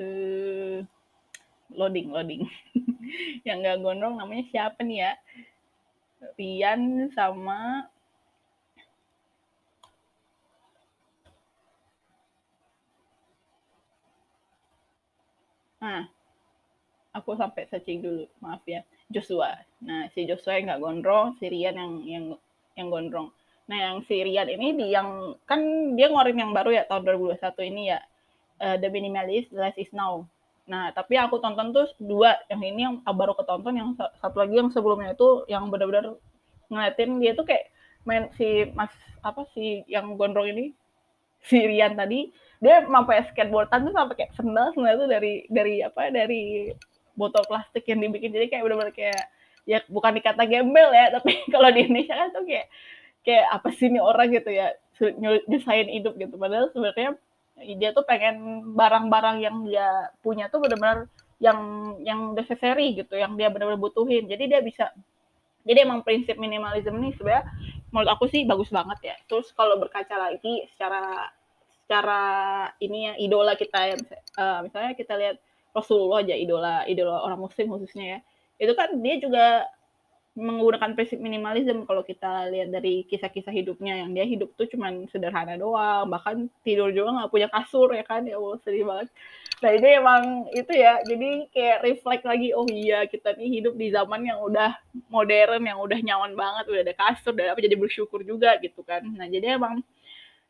uh, 0.00 0.78
loading 1.74 2.08
loading. 2.10 2.42
yang 3.46 3.62
nggak 3.62 3.80
gondrong 3.82 4.18
namanya 4.18 4.44
siapa 4.50 4.80
nih 4.82 4.98
ya? 5.08 5.12
Rian 6.38 7.12
sama 7.12 7.88
Nah, 15.84 16.08
aku 17.12 17.36
sampai 17.36 17.68
searching 17.68 18.00
dulu, 18.00 18.24
maaf 18.40 18.64
ya. 18.64 18.80
Joshua. 19.12 19.52
Nah, 19.84 20.08
si 20.16 20.24
Joshua 20.24 20.56
yang 20.56 20.72
nggak 20.72 20.80
gondrong, 20.80 21.36
si 21.36 21.44
Rian 21.52 21.76
yang 21.76 21.92
yang 22.08 22.24
yang 22.72 22.88
gondrong. 22.88 23.28
Nah, 23.68 23.76
yang 23.76 23.96
si 24.08 24.16
Rian 24.24 24.48
ini 24.48 24.72
di 24.80 24.86
yang 24.96 25.36
kan 25.44 25.60
dia 25.92 26.08
ngeluarin 26.08 26.40
yang 26.40 26.56
baru 26.56 26.72
ya 26.72 26.88
tahun 26.88 27.04
2021 27.04 27.68
ini 27.68 27.82
ya. 27.92 28.00
Uh, 28.62 28.76
The 28.78 28.88
Minimalist, 28.88 29.50
Less 29.50 29.74
Is 29.74 29.90
Now. 29.90 30.30
Nah, 30.64 30.94
tapi 30.96 31.18
aku 31.20 31.42
tonton 31.42 31.74
tuh 31.74 31.90
dua. 32.00 32.38
Yang 32.48 32.62
ini 32.72 32.80
yang 32.86 32.94
baru 33.04 33.36
ketonton, 33.36 33.74
yang 33.76 33.88
satu 33.98 34.40
lagi 34.40 34.56
yang 34.56 34.70
sebelumnya 34.72 35.12
itu 35.12 35.44
yang 35.50 35.68
benar-benar 35.68 36.16
ngeliatin 36.72 37.20
dia 37.20 37.36
tuh 37.36 37.44
kayak 37.44 37.68
main 38.04 38.28
si 38.36 38.68
Mas 38.72 38.92
apa 39.24 39.48
sih 39.56 39.84
yang 39.88 40.16
gondrong 40.20 40.52
ini 40.52 40.76
si 41.44 41.60
Rian 41.60 41.96
tadi 41.96 42.32
dia 42.60 42.84
sampai 42.84 43.24
skateboardan 43.32 43.88
tuh 43.88 43.94
sampai 43.96 44.14
kayak 44.16 44.32
sendal 44.36 44.72
sendal 44.72 45.04
tuh 45.04 45.08
dari 45.08 45.44
dari 45.48 45.84
apa 45.84 46.08
dari 46.08 46.72
botol 47.16 47.44
plastik 47.48 47.84
yang 47.88 48.00
dibikin 48.00 48.32
jadi 48.32 48.48
kayak 48.48 48.64
benar-benar 48.64 48.92
kayak 48.96 49.22
ya 49.64 49.80
bukan 49.88 50.16
dikata 50.20 50.44
gembel 50.44 50.92
ya 50.92 51.12
tapi 51.12 51.40
kalau 51.52 51.68
di 51.72 51.88
Indonesia 51.88 52.16
kan 52.16 52.28
tuh 52.32 52.44
kayak 52.44 52.68
kayak 53.24 53.46
apa 53.48 53.68
sih 53.72 53.88
ini 53.88 54.00
orang 54.00 54.28
gitu 54.32 54.50
ya 54.52 54.72
nyusahin 55.48 55.88
hidup 55.88 56.16
gitu 56.20 56.36
padahal 56.36 56.68
sebenarnya 56.72 57.16
dia 57.58 57.94
tuh 57.94 58.02
pengen 58.02 58.66
barang-barang 58.74 59.36
yang 59.38 59.56
dia 59.62 60.10
punya 60.20 60.50
tuh 60.50 60.62
benar-benar 60.62 61.06
yang 61.38 61.58
yang 62.02 62.20
necessary 62.34 62.94
gitu 62.98 63.14
yang 63.14 63.38
dia 63.38 63.50
benar-benar 63.50 63.80
butuhin. 63.80 64.26
Jadi 64.26 64.44
dia 64.50 64.60
bisa 64.62 64.90
jadi 65.64 65.88
emang 65.88 66.04
prinsip 66.04 66.36
minimalism 66.36 66.92
ini 67.00 67.16
sebenarnya 67.16 67.48
menurut 67.88 68.10
aku 68.10 68.24
sih 68.28 68.44
bagus 68.44 68.68
banget 68.68 69.14
ya. 69.14 69.16
Terus 69.30 69.50
kalau 69.54 69.78
berkaca 69.80 70.18
lagi 70.18 70.66
secara 70.74 71.30
secara 71.84 72.22
ini 72.80 72.98
ya 73.08 73.12
idola 73.20 73.54
kita 73.54 73.78
ya 73.92 73.96
uh, 74.40 74.58
misalnya 74.64 74.96
kita 74.96 75.14
lihat 75.20 75.36
Rasulullah 75.74 76.24
aja 76.24 76.32
idola 76.32 76.88
idola 76.88 77.22
orang 77.22 77.40
muslim 77.40 77.70
khususnya 77.70 78.18
ya. 78.18 78.18
Itu 78.58 78.72
kan 78.78 78.98
dia 78.98 79.18
juga 79.18 79.66
menggunakan 80.34 80.98
prinsip 80.98 81.22
minimalisme. 81.22 81.86
Kalau 81.86 82.02
kita 82.02 82.50
lihat 82.50 82.74
dari 82.74 83.06
kisah-kisah 83.06 83.54
hidupnya 83.54 84.02
yang 84.02 84.10
dia 84.10 84.26
hidup 84.26 84.50
tuh 84.58 84.66
cuman 84.66 85.06
sederhana 85.14 85.54
doang 85.54 86.10
bahkan 86.10 86.50
tidur 86.66 86.90
juga 86.90 87.22
nggak 87.22 87.30
punya 87.30 87.48
kasur 87.48 87.94
ya 87.94 88.02
kan? 88.02 88.26
Ya 88.26 88.36
Allah 88.36 88.58
sedih 88.66 88.82
banget. 88.82 89.08
Nah 89.62 89.70
ini 89.70 89.88
emang 89.94 90.22
itu 90.50 90.72
ya 90.74 90.98
jadi 91.06 91.30
kayak 91.54 91.78
reflect 91.86 92.24
lagi 92.26 92.50
oh 92.50 92.66
iya 92.66 93.06
kita 93.06 93.38
nih 93.38 93.62
hidup 93.62 93.78
di 93.78 93.94
zaman 93.94 94.26
yang 94.26 94.42
udah 94.42 94.74
modern 95.06 95.62
yang 95.62 95.78
udah 95.78 95.98
nyaman 96.02 96.34
banget 96.34 96.64
udah 96.66 96.82
ada 96.82 96.94
kasur 96.98 97.30
udah 97.30 97.54
apa 97.54 97.62
jadi 97.62 97.78
bersyukur 97.78 98.26
juga 98.26 98.58
gitu 98.58 98.82
kan. 98.82 99.06
Nah 99.06 99.30
jadi 99.30 99.54
emang 99.54 99.86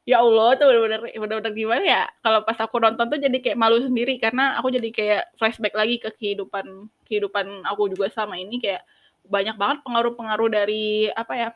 ya 0.09 0.25
Allah 0.25 0.57
tuh 0.57 0.65
bener-bener 0.73 1.01
bener-bener 1.13 1.53
gimana 1.53 1.85
ya? 1.85 2.03
Kalau 2.25 2.41
pas 2.41 2.57
aku 2.57 2.81
nonton 2.81 3.05
tuh 3.05 3.21
jadi 3.21 3.37
kayak 3.37 3.61
malu 3.61 3.85
sendiri 3.85 4.17
karena 4.17 4.57
aku 4.57 4.73
jadi 4.73 4.89
kayak 4.89 5.23
flashback 5.37 5.77
lagi 5.77 6.01
ke 6.01 6.09
kehidupan 6.17 6.89
kehidupan 7.05 7.69
aku 7.69 7.93
juga 7.93 8.09
sama 8.09 8.41
ini 8.41 8.57
kayak 8.65 8.81
banyak 9.29 9.57
banget 9.57 9.79
pengaruh-pengaruh 9.85 10.49
dari 10.53 11.09
apa 11.13 11.35
ya 11.35 11.49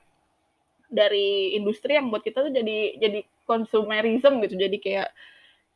dari 0.88 1.52
industri 1.52 2.00
yang 2.00 2.08
buat 2.08 2.24
kita 2.24 2.48
tuh 2.48 2.52
jadi 2.52 2.96
jadi 2.96 3.20
konsumerism 3.44 4.40
gitu. 4.44 4.54
Jadi 4.56 4.76
kayak 4.80 5.08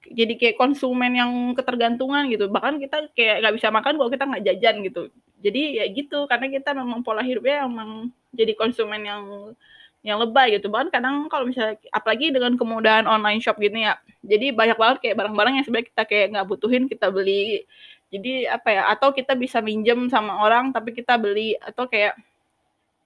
jadi 0.02 0.34
kayak 0.34 0.56
konsumen 0.58 1.12
yang 1.14 1.30
ketergantungan 1.54 2.26
gitu. 2.32 2.48
Bahkan 2.48 2.80
kita 2.80 3.12
kayak 3.12 3.44
nggak 3.44 3.54
bisa 3.60 3.68
makan 3.70 3.94
kalau 4.00 4.10
kita 4.10 4.24
nggak 4.24 4.44
jajan 4.48 4.76
gitu. 4.84 5.02
Jadi 5.42 5.62
ya 5.82 5.84
gitu 5.90 6.24
karena 6.30 6.46
kita 6.48 6.70
memang 6.72 7.04
pola 7.04 7.20
hidupnya 7.20 7.66
memang 7.68 8.08
jadi 8.32 8.52
konsumen 8.56 9.02
yang 9.04 9.22
yang 10.02 10.18
lebay 10.18 10.58
gitu. 10.58 10.72
Bahkan 10.72 10.90
kadang 10.90 11.28
kalau 11.28 11.46
misalnya 11.46 11.78
apalagi 11.92 12.32
dengan 12.32 12.56
kemudahan 12.56 13.04
online 13.06 13.38
shop 13.38 13.60
gini 13.60 13.86
ya 13.86 14.00
jadi 14.22 14.54
banyak 14.54 14.78
banget 14.78 14.96
kayak 15.02 15.16
barang-barang 15.18 15.54
yang 15.58 15.64
sebenarnya 15.66 15.88
kita 15.90 16.02
kayak 16.06 16.26
nggak 16.30 16.46
butuhin 16.46 16.84
kita 16.86 17.10
beli 17.10 17.66
jadi 18.12 18.52
apa 18.60 18.68
ya 18.68 18.82
atau 18.92 19.10
kita 19.10 19.32
bisa 19.32 19.64
minjem 19.64 20.06
sama 20.12 20.44
orang 20.44 20.68
tapi 20.70 20.92
kita 20.92 21.16
beli 21.16 21.56
atau 21.56 21.88
kayak 21.88 22.12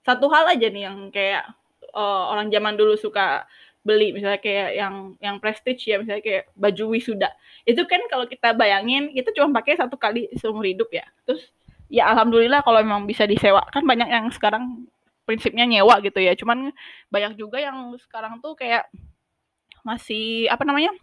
satu 0.02 0.26
hal 0.30 0.50
aja 0.50 0.66
nih 0.66 0.82
yang 0.90 0.98
kayak 1.14 1.46
uh, 1.94 2.34
orang 2.34 2.50
zaman 2.50 2.74
dulu 2.74 2.98
suka 2.98 3.46
beli 3.86 4.10
misalnya 4.10 4.42
kayak 4.42 4.70
yang 4.74 5.14
yang 5.22 5.36
prestige 5.38 5.86
ya 5.86 6.02
misalnya 6.02 6.22
kayak 6.26 6.50
baju 6.58 6.84
wisuda 6.98 7.30
itu 7.62 7.78
kan 7.86 8.02
kalau 8.10 8.26
kita 8.26 8.50
bayangin 8.50 9.14
kita 9.14 9.30
cuma 9.30 9.62
pakai 9.62 9.78
satu 9.78 9.94
kali 9.94 10.26
seumur 10.34 10.66
hidup 10.66 10.90
ya 10.90 11.06
terus 11.22 11.54
ya 11.86 12.10
alhamdulillah 12.10 12.66
kalau 12.66 12.82
memang 12.82 13.06
bisa 13.06 13.22
disewa 13.30 13.62
kan 13.70 13.86
banyak 13.86 14.10
yang 14.10 14.26
sekarang 14.34 14.90
prinsipnya 15.26 15.66
nyewa 15.66 15.98
gitu 16.00 16.22
ya. 16.22 16.32
Cuman 16.38 16.70
banyak 17.10 17.34
juga 17.34 17.58
yang 17.58 17.92
sekarang 17.98 18.38
tuh 18.38 18.54
kayak 18.54 18.86
masih 19.82 20.46
apa 20.48 20.62
namanya? 20.62 20.94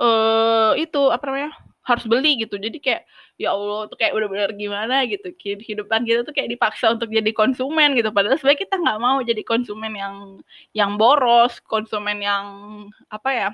Eh 0.00 0.88
itu 0.88 1.12
apa 1.12 1.22
namanya? 1.28 1.52
Harus 1.84 2.04
beli 2.08 2.40
gitu. 2.40 2.56
Jadi 2.56 2.80
kayak 2.80 3.02
ya 3.36 3.52
Allah 3.52 3.86
tuh 3.92 3.96
kayak 4.00 4.16
bener-bener 4.16 4.50
gimana 4.56 5.04
gitu. 5.04 5.30
Kehidupan 5.36 6.08
kita 6.08 6.24
tuh 6.24 6.32
kayak 6.32 6.50
dipaksa 6.56 6.96
untuk 6.96 7.12
jadi 7.12 7.30
konsumen 7.36 7.92
gitu. 7.94 8.08
Padahal 8.10 8.40
sebenarnya 8.40 8.60
kita 8.64 8.76
nggak 8.80 8.98
mau 9.00 9.18
jadi 9.20 9.42
konsumen 9.44 9.92
yang 9.94 10.14
yang 10.72 10.96
boros, 10.96 11.60
konsumen 11.64 12.24
yang 12.24 12.44
apa 13.12 13.30
ya? 13.32 13.48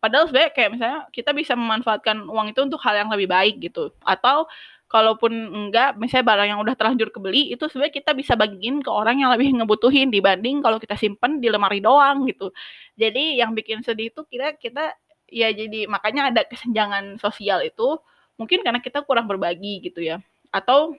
Padahal 0.00 0.30
sebenarnya 0.30 0.52
kayak 0.56 0.70
misalnya 0.74 1.00
kita 1.12 1.30
bisa 1.36 1.52
memanfaatkan 1.58 2.24
uang 2.24 2.56
itu 2.56 2.60
untuk 2.64 2.80
hal 2.82 2.94
yang 2.96 3.10
lebih 3.12 3.28
baik 3.28 3.60
gitu. 3.60 3.92
Atau 4.02 4.48
kalaupun 4.88 5.32
enggak 5.52 6.00
misalnya 6.00 6.26
barang 6.32 6.48
yang 6.56 6.60
udah 6.64 6.74
terlanjur 6.74 7.12
kebeli 7.12 7.52
itu 7.52 7.60
sebenarnya 7.68 7.94
kita 8.00 8.12
bisa 8.16 8.32
bagiin 8.40 8.80
ke 8.80 8.88
orang 8.88 9.20
yang 9.20 9.30
lebih 9.36 9.52
ngebutuhin 9.52 10.08
dibanding 10.08 10.64
kalau 10.64 10.80
kita 10.80 10.96
simpen 10.96 11.44
di 11.44 11.52
lemari 11.52 11.84
doang 11.84 12.24
gitu 12.24 12.48
jadi 12.96 13.36
yang 13.44 13.52
bikin 13.52 13.84
sedih 13.84 14.08
itu 14.08 14.24
kita 14.24 14.56
kita 14.56 14.96
ya 15.28 15.52
jadi 15.52 15.88
makanya 15.88 16.32
ada 16.32 16.42
kesenjangan 16.48 17.20
sosial 17.20 17.60
itu 17.64 18.00
mungkin 18.40 18.62
karena 18.64 18.80
kita 18.80 19.04
kurang 19.04 19.26
berbagi 19.28 19.82
gitu 19.84 20.00
ya. 20.00 20.22
Atau 20.54 20.96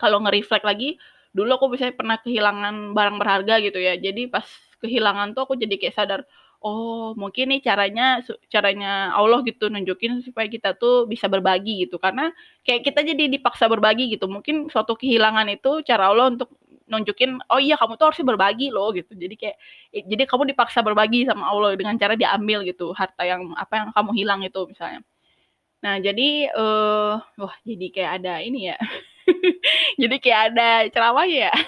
kalau 0.00 0.22
nge-reflect 0.24 0.64
lagi 0.64 0.96
dulu 1.32 1.56
aku 1.56 1.66
bisa 1.76 1.88
pernah 1.92 2.20
kehilangan 2.20 2.96
barang 2.96 3.16
berharga 3.20 3.54
gitu 3.64 3.78
ya. 3.80 3.98
Jadi 3.98 4.28
pas 4.30 4.44
kehilangan 4.80 5.36
tuh 5.36 5.46
aku 5.48 5.54
jadi 5.58 5.74
kayak 5.78 5.96
sadar 5.96 6.20
oh 6.62 7.10
mungkin 7.18 7.50
nih 7.50 7.60
caranya 7.66 8.22
caranya 8.46 9.10
Allah 9.18 9.42
gitu 9.42 9.66
nunjukin 9.66 10.22
supaya 10.22 10.46
kita 10.46 10.78
tuh 10.78 11.10
bisa 11.10 11.26
berbagi 11.26 11.86
gitu. 11.88 11.98
Karena 11.98 12.30
kayak 12.62 12.86
kita 12.86 13.02
jadi 13.02 13.26
dipaksa 13.28 13.66
berbagi 13.66 14.14
gitu. 14.14 14.30
Mungkin 14.30 14.70
suatu 14.70 14.94
kehilangan 14.94 15.50
itu 15.50 15.82
cara 15.82 16.08
Allah 16.14 16.32
untuk 16.32 16.54
nunjukin 16.92 17.40
oh 17.48 17.56
iya 17.56 17.80
kamu 17.80 17.96
tuh 17.96 18.12
harusnya 18.12 18.26
berbagi 18.28 18.68
loh 18.68 18.92
gitu. 18.92 19.16
Jadi 19.16 19.34
kayak 19.40 19.56
jadi 20.04 20.22
kamu 20.28 20.52
dipaksa 20.52 20.84
berbagi 20.84 21.24
sama 21.24 21.48
Allah 21.48 21.72
dengan 21.80 21.96
cara 21.96 22.12
diambil 22.12 22.60
gitu 22.68 22.92
harta 22.92 23.24
yang 23.24 23.56
apa 23.56 23.72
yang 23.80 23.88
kamu 23.96 24.10
hilang 24.12 24.40
itu 24.44 24.60
misalnya. 24.68 25.00
Nah 25.82 25.96
jadi 25.98 26.52
uh, 26.52 27.16
wah 27.40 27.56
jadi 27.64 27.86
kayak 27.88 28.10
ada 28.20 28.44
ini 28.44 28.70
ya. 28.70 28.78
Jadi 30.02 30.16
kayak 30.18 30.40
ada 30.52 30.68
ceramah 30.90 31.26
ya? 31.26 31.50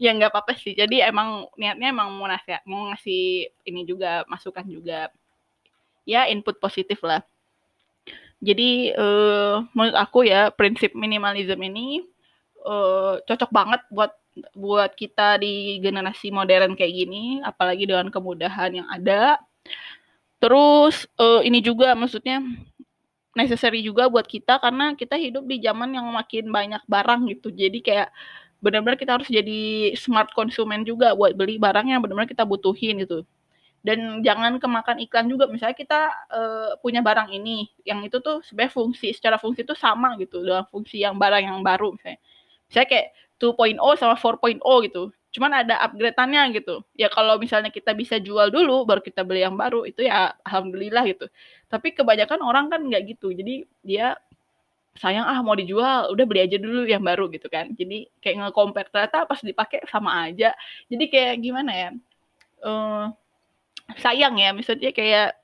Ya 0.00 0.12
nggak 0.12 0.32
apa-apa 0.32 0.56
sih. 0.56 0.72
Jadi 0.72 1.04
emang 1.04 1.48
niatnya 1.56 1.92
emang 1.92 2.08
mau 2.16 2.28
ngasih 2.28 2.64
mau 2.68 2.88
ngasih 2.92 3.48
ini 3.64 3.84
juga 3.84 4.24
masukan 4.28 4.64
juga. 4.64 5.12
Ya 6.08 6.28
input 6.28 6.56
positif 6.60 7.00
lah. 7.04 7.24
Jadi 8.40 8.92
uh, 8.96 9.64
menurut 9.72 9.96
aku 9.96 10.28
ya 10.28 10.52
prinsip 10.52 10.92
minimalism 10.92 11.60
ini 11.60 12.04
uh, 12.64 13.20
cocok 13.24 13.50
banget 13.52 13.80
buat 13.88 14.12
buat 14.52 14.92
kita 14.92 15.40
di 15.40 15.80
generasi 15.80 16.28
modern 16.28 16.76
kayak 16.76 16.92
gini 16.92 17.40
apalagi 17.40 17.88
dengan 17.88 18.12
kemudahan 18.12 18.82
yang 18.82 18.88
ada. 18.92 19.40
Terus 20.36 21.08
uh, 21.16 21.40
ini 21.40 21.64
juga 21.64 21.96
maksudnya 21.96 22.44
necessary 23.36 23.84
juga 23.84 24.08
buat 24.08 24.24
kita 24.24 24.60
karena 24.60 24.96
kita 24.96 25.16
hidup 25.16 25.44
di 25.44 25.60
zaman 25.60 25.92
yang 25.92 26.08
makin 26.12 26.48
banyak 26.48 26.80
barang 26.88 27.28
gitu. 27.32 27.48
Jadi 27.52 27.84
kayak 27.84 28.08
benar-benar 28.64 28.96
kita 28.96 29.20
harus 29.20 29.28
jadi 29.28 29.92
smart 29.96 30.32
konsumen 30.32 30.84
juga 30.84 31.12
buat 31.12 31.36
beli 31.36 31.60
barang 31.60 31.92
yang 31.92 32.00
benar-benar 32.00 32.28
kita 32.28 32.48
butuhin 32.48 33.04
gitu. 33.04 33.24
Dan 33.84 34.24
jangan 34.26 34.58
kemakan 34.58 34.98
iklan 35.04 35.30
juga. 35.30 35.46
Misalnya 35.46 35.76
kita 35.76 36.00
uh, 36.32 36.70
punya 36.82 37.04
barang 37.04 37.30
ini 37.30 37.70
yang 37.86 38.02
itu 38.02 38.18
tuh 38.18 38.42
sebenarnya 38.42 38.72
fungsi 38.74 39.14
secara 39.14 39.36
fungsi 39.38 39.62
itu 39.62 39.76
sama 39.78 40.16
gitu 40.18 40.42
dengan 40.42 40.66
fungsi 40.66 41.04
yang 41.04 41.14
barang 41.20 41.44
yang 41.44 41.60
baru 41.62 41.94
misalnya. 41.94 42.18
Misalnya 42.66 42.88
kayak 42.90 43.08
2.0 43.36 43.76
sama 44.00 44.14
4.0 44.16 44.60
gitu. 44.88 45.12
Cuman 45.36 45.52
ada 45.52 45.76
upgrade-annya 45.84 46.48
gitu. 46.56 46.80
Ya 46.96 47.12
kalau 47.12 47.36
misalnya 47.36 47.68
kita 47.68 47.92
bisa 47.92 48.16
jual 48.16 48.48
dulu 48.48 48.88
baru 48.88 49.04
kita 49.04 49.20
beli 49.20 49.44
yang 49.44 49.52
baru 49.52 49.84
itu 49.84 50.08
ya 50.08 50.32
alhamdulillah 50.48 51.04
gitu. 51.04 51.28
Tapi 51.68 51.92
kebanyakan 51.92 52.40
orang 52.40 52.72
kan 52.72 52.80
nggak 52.80 53.16
gitu. 53.16 53.36
Jadi 53.36 53.68
dia 53.84 54.16
sayang 54.96 55.28
ah 55.28 55.44
mau 55.44 55.52
dijual 55.52 56.08
udah 56.08 56.24
beli 56.24 56.40
aja 56.48 56.56
dulu 56.56 56.88
yang 56.88 57.04
baru 57.04 57.28
gitu 57.28 57.52
kan. 57.52 57.68
Jadi 57.76 58.08
kayak 58.24 58.48
nge-compare 58.48 58.88
ternyata 58.88 59.28
pas 59.28 59.40
dipakai 59.44 59.84
sama 59.92 60.24
aja. 60.24 60.56
Jadi 60.88 61.04
kayak 61.12 61.34
gimana 61.44 61.72
ya 61.76 61.90
uh, 62.64 63.12
sayang 64.00 64.40
ya. 64.40 64.56
Misalnya 64.56 64.90
kayak 64.96 65.36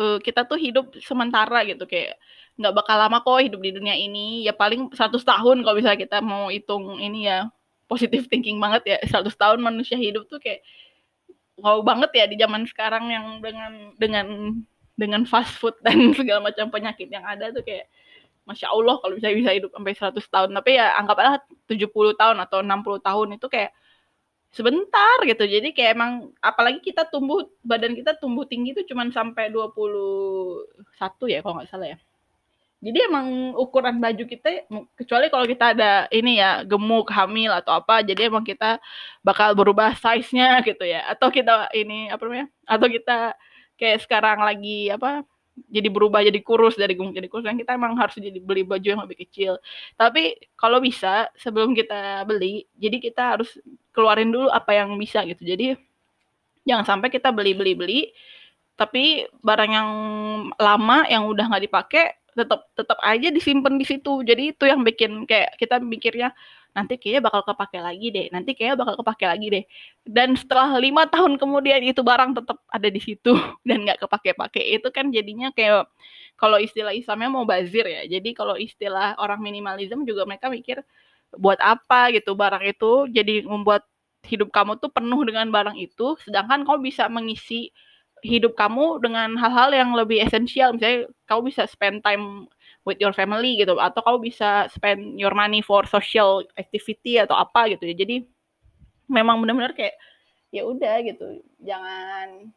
uh, 0.00 0.18
kita 0.24 0.48
tuh 0.48 0.56
hidup 0.56 0.96
sementara 1.04 1.68
gitu. 1.68 1.84
Kayak 1.84 2.16
nggak 2.54 2.74
bakal 2.74 2.96
lama 2.96 3.18
kok 3.18 3.42
hidup 3.42 3.60
di 3.60 3.70
dunia 3.74 3.98
ini 3.98 4.46
ya 4.46 4.54
paling 4.54 4.94
100 4.94 5.10
tahun 5.18 5.56
kalau 5.66 5.74
misalnya 5.74 6.00
kita 6.00 6.18
mau 6.22 6.48
hitung 6.54 7.02
ini 7.02 7.26
ya 7.26 7.50
positif 7.90 8.30
thinking 8.30 8.62
banget 8.62 8.82
ya 8.86 8.98
100 9.02 9.34
tahun 9.34 9.58
manusia 9.58 9.98
hidup 9.98 10.30
tuh 10.30 10.38
kayak 10.38 10.62
wow 11.58 11.82
banget 11.82 12.10
ya 12.14 12.24
di 12.30 12.36
zaman 12.38 12.62
sekarang 12.66 13.10
yang 13.10 13.26
dengan 13.42 13.72
dengan 13.98 14.26
dengan 14.94 15.22
fast 15.26 15.58
food 15.58 15.74
dan 15.82 15.98
segala 16.18 16.50
macam 16.50 16.70
penyakit 16.70 17.10
yang 17.10 17.26
ada 17.26 17.50
tuh 17.50 17.62
kayak 17.66 17.90
Masya 18.44 18.68
Allah 18.68 19.00
kalau 19.00 19.16
bisa 19.16 19.32
bisa 19.32 19.50
hidup 19.56 19.72
sampai 19.72 19.96
100 19.96 20.20
tahun. 20.20 20.50
Tapi 20.52 20.70
ya 20.76 20.92
anggaplah 21.00 21.40
70 21.64 21.88
tahun 22.20 22.36
atau 22.44 22.60
60 22.60 23.00
tahun 23.00 23.28
itu 23.40 23.46
kayak 23.48 23.72
sebentar 24.52 25.16
gitu. 25.24 25.44
Jadi 25.48 25.72
kayak 25.72 25.96
emang 25.96 26.28
apalagi 26.44 26.84
kita 26.84 27.08
tumbuh 27.08 27.48
badan 27.64 27.96
kita 27.96 28.20
tumbuh 28.20 28.44
tinggi 28.44 28.76
itu 28.76 28.84
cuma 28.92 29.08
sampai 29.08 29.48
21 29.48 29.72
ya 31.32 31.40
kalau 31.40 31.54
nggak 31.56 31.70
salah 31.72 31.88
ya. 31.96 31.98
Jadi 32.84 32.98
emang 33.08 33.56
ukuran 33.56 33.96
baju 33.96 34.28
kita 34.28 34.68
kecuali 34.92 35.32
kalau 35.32 35.48
kita 35.48 35.72
ada 35.72 36.04
ini 36.12 36.36
ya 36.36 36.60
gemuk, 36.68 37.08
hamil 37.08 37.48
atau 37.56 37.80
apa, 37.80 38.04
jadi 38.04 38.28
emang 38.28 38.44
kita 38.44 38.76
bakal 39.24 39.56
berubah 39.56 39.96
size-nya 39.96 40.60
gitu 40.68 40.84
ya. 40.84 41.08
Atau 41.08 41.32
kita 41.32 41.72
ini 41.72 42.12
apa 42.12 42.20
namanya? 42.28 42.46
Atau 42.68 42.92
kita 42.92 43.32
kayak 43.80 44.04
sekarang 44.04 44.44
lagi 44.44 44.92
apa 44.92 45.24
jadi 45.70 45.86
berubah 45.86 46.22
jadi 46.26 46.40
kurus 46.42 46.74
dari 46.74 46.98
gemuk 46.98 47.14
jadi 47.14 47.30
kurus 47.30 47.46
kan 47.46 47.54
kita 47.54 47.78
emang 47.78 47.94
harus 47.94 48.18
jadi 48.18 48.42
beli 48.42 48.66
baju 48.66 48.82
yang 48.82 49.02
lebih 49.06 49.22
kecil 49.26 49.58
tapi 49.94 50.34
kalau 50.58 50.82
bisa 50.82 51.30
sebelum 51.38 51.74
kita 51.78 52.26
beli 52.26 52.66
jadi 52.74 52.98
kita 52.98 53.22
harus 53.38 53.54
keluarin 53.94 54.34
dulu 54.34 54.50
apa 54.50 54.74
yang 54.74 54.98
bisa 54.98 55.22
gitu 55.22 55.46
jadi 55.46 55.78
jangan 56.66 56.98
sampai 56.98 57.08
kita 57.10 57.30
beli 57.30 57.54
beli 57.54 57.72
beli 57.78 58.00
tapi 58.74 59.30
barang 59.46 59.70
yang 59.70 59.90
lama 60.58 61.06
yang 61.06 61.30
udah 61.30 61.46
nggak 61.46 61.64
dipakai 61.70 62.06
tetap 62.34 62.68
tetap 62.74 62.98
aja 63.00 63.28
disimpan 63.30 63.74
di 63.78 63.86
situ. 63.86 64.22
Jadi 64.26 64.54
itu 64.54 64.64
yang 64.66 64.82
bikin 64.82 65.24
kayak 65.24 65.56
kita 65.58 65.78
mikirnya 65.80 66.34
nanti 66.74 66.98
kayaknya 66.98 67.30
bakal 67.30 67.42
kepake 67.46 67.78
lagi 67.78 68.10
deh 68.10 68.26
nanti 68.34 68.50
kayaknya 68.58 68.76
bakal 68.82 68.94
kepake 69.00 69.24
lagi 69.30 69.46
deh. 69.50 69.64
Dan 70.02 70.34
setelah 70.34 70.74
lima 70.82 71.06
tahun 71.14 71.38
kemudian 71.38 71.80
itu 71.86 72.02
barang 72.02 72.34
tetap 72.34 72.58
ada 72.68 72.88
di 72.90 73.00
situ 73.00 73.32
dan 73.68 73.86
nggak 73.86 74.02
kepake-pake. 74.02 74.62
Itu 74.74 74.90
kan 74.90 75.14
jadinya 75.14 75.54
kayak 75.54 75.86
kalau 76.34 76.58
istilah 76.58 76.90
Islamnya 76.90 77.30
mau 77.30 77.46
bazir 77.46 77.86
ya. 77.86 78.02
Jadi 78.10 78.34
kalau 78.34 78.58
istilah 78.58 79.14
orang 79.22 79.38
minimalism 79.38 80.02
juga 80.02 80.26
mereka 80.26 80.50
mikir 80.50 80.82
buat 81.38 81.58
apa 81.62 82.10
gitu 82.14 82.34
barang 82.34 82.62
itu? 82.66 83.06
Jadi 83.14 83.46
membuat 83.46 83.86
hidup 84.26 84.50
kamu 84.50 84.80
tuh 84.82 84.90
penuh 84.90 85.22
dengan 85.22 85.46
barang 85.54 85.78
itu. 85.78 86.18
Sedangkan 86.26 86.66
kamu 86.66 86.90
bisa 86.90 87.06
mengisi 87.06 87.70
hidup 88.24 88.56
kamu 88.56 89.04
dengan 89.04 89.36
hal-hal 89.36 89.70
yang 89.76 89.92
lebih 89.92 90.24
esensial. 90.24 90.72
Misalnya 90.72 91.12
kamu 91.28 91.52
bisa 91.52 91.68
spend 91.68 92.00
time 92.00 92.48
with 92.88 92.96
your 92.96 93.12
family 93.12 93.60
gitu 93.60 93.76
atau 93.76 94.00
kamu 94.00 94.32
bisa 94.32 94.66
spend 94.72 95.20
your 95.20 95.36
money 95.36 95.60
for 95.60 95.84
social 95.84 96.40
activity 96.56 97.20
atau 97.20 97.36
apa 97.36 97.68
gitu 97.76 97.84
ya. 97.84 97.94
Jadi 97.94 98.24
memang 99.12 99.44
benar-benar 99.44 99.76
kayak 99.76 99.94
ya 100.48 100.64
udah 100.64 101.04
gitu. 101.04 101.44
Jangan 101.60 102.48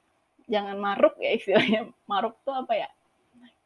jangan 0.48 0.76
maruk 0.80 1.20
ya 1.20 1.36
istilahnya. 1.36 1.92
Maruk 2.12 2.40
tuh 2.48 2.56
apa 2.56 2.72
ya? 2.72 2.90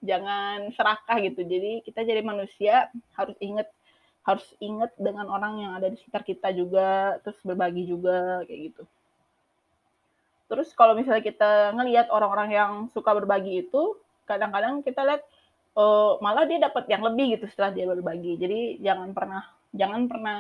Jangan 0.01 0.73
serakah 0.73 1.21
gitu. 1.21 1.45
Jadi 1.45 1.85
kita 1.85 2.01
jadi 2.01 2.25
manusia 2.25 2.89
harus 3.13 3.37
inget 3.37 3.69
harus 4.21 4.45
inget 4.61 4.89
dengan 5.01 5.29
orang 5.29 5.61
yang 5.61 5.71
ada 5.77 5.89
di 5.89 5.97
sekitar 5.97 6.21
kita 6.21 6.53
juga 6.53 7.17
terus 7.25 7.41
berbagi 7.41 7.89
juga 7.89 8.45
kayak 8.45 8.61
gitu 8.69 8.83
terus 10.51 10.75
kalau 10.75 10.91
misalnya 10.99 11.23
kita 11.23 11.71
ngelihat 11.79 12.11
orang-orang 12.11 12.51
yang 12.51 12.71
suka 12.91 13.15
berbagi 13.15 13.63
itu 13.63 13.95
kadang-kadang 14.27 14.83
kita 14.83 14.99
lihat 15.07 15.23
uh, 15.75 16.19
malah 16.19 16.43
dia 16.47 16.59
dapat 16.59 16.87
yang 16.91 17.03
lebih 17.03 17.39
gitu 17.39 17.47
setelah 17.47 17.71
dia 17.71 17.87
berbagi. 17.87 18.35
Jadi 18.35 18.59
jangan 18.83 19.15
pernah 19.15 19.43
jangan 19.71 20.01
pernah 20.11 20.37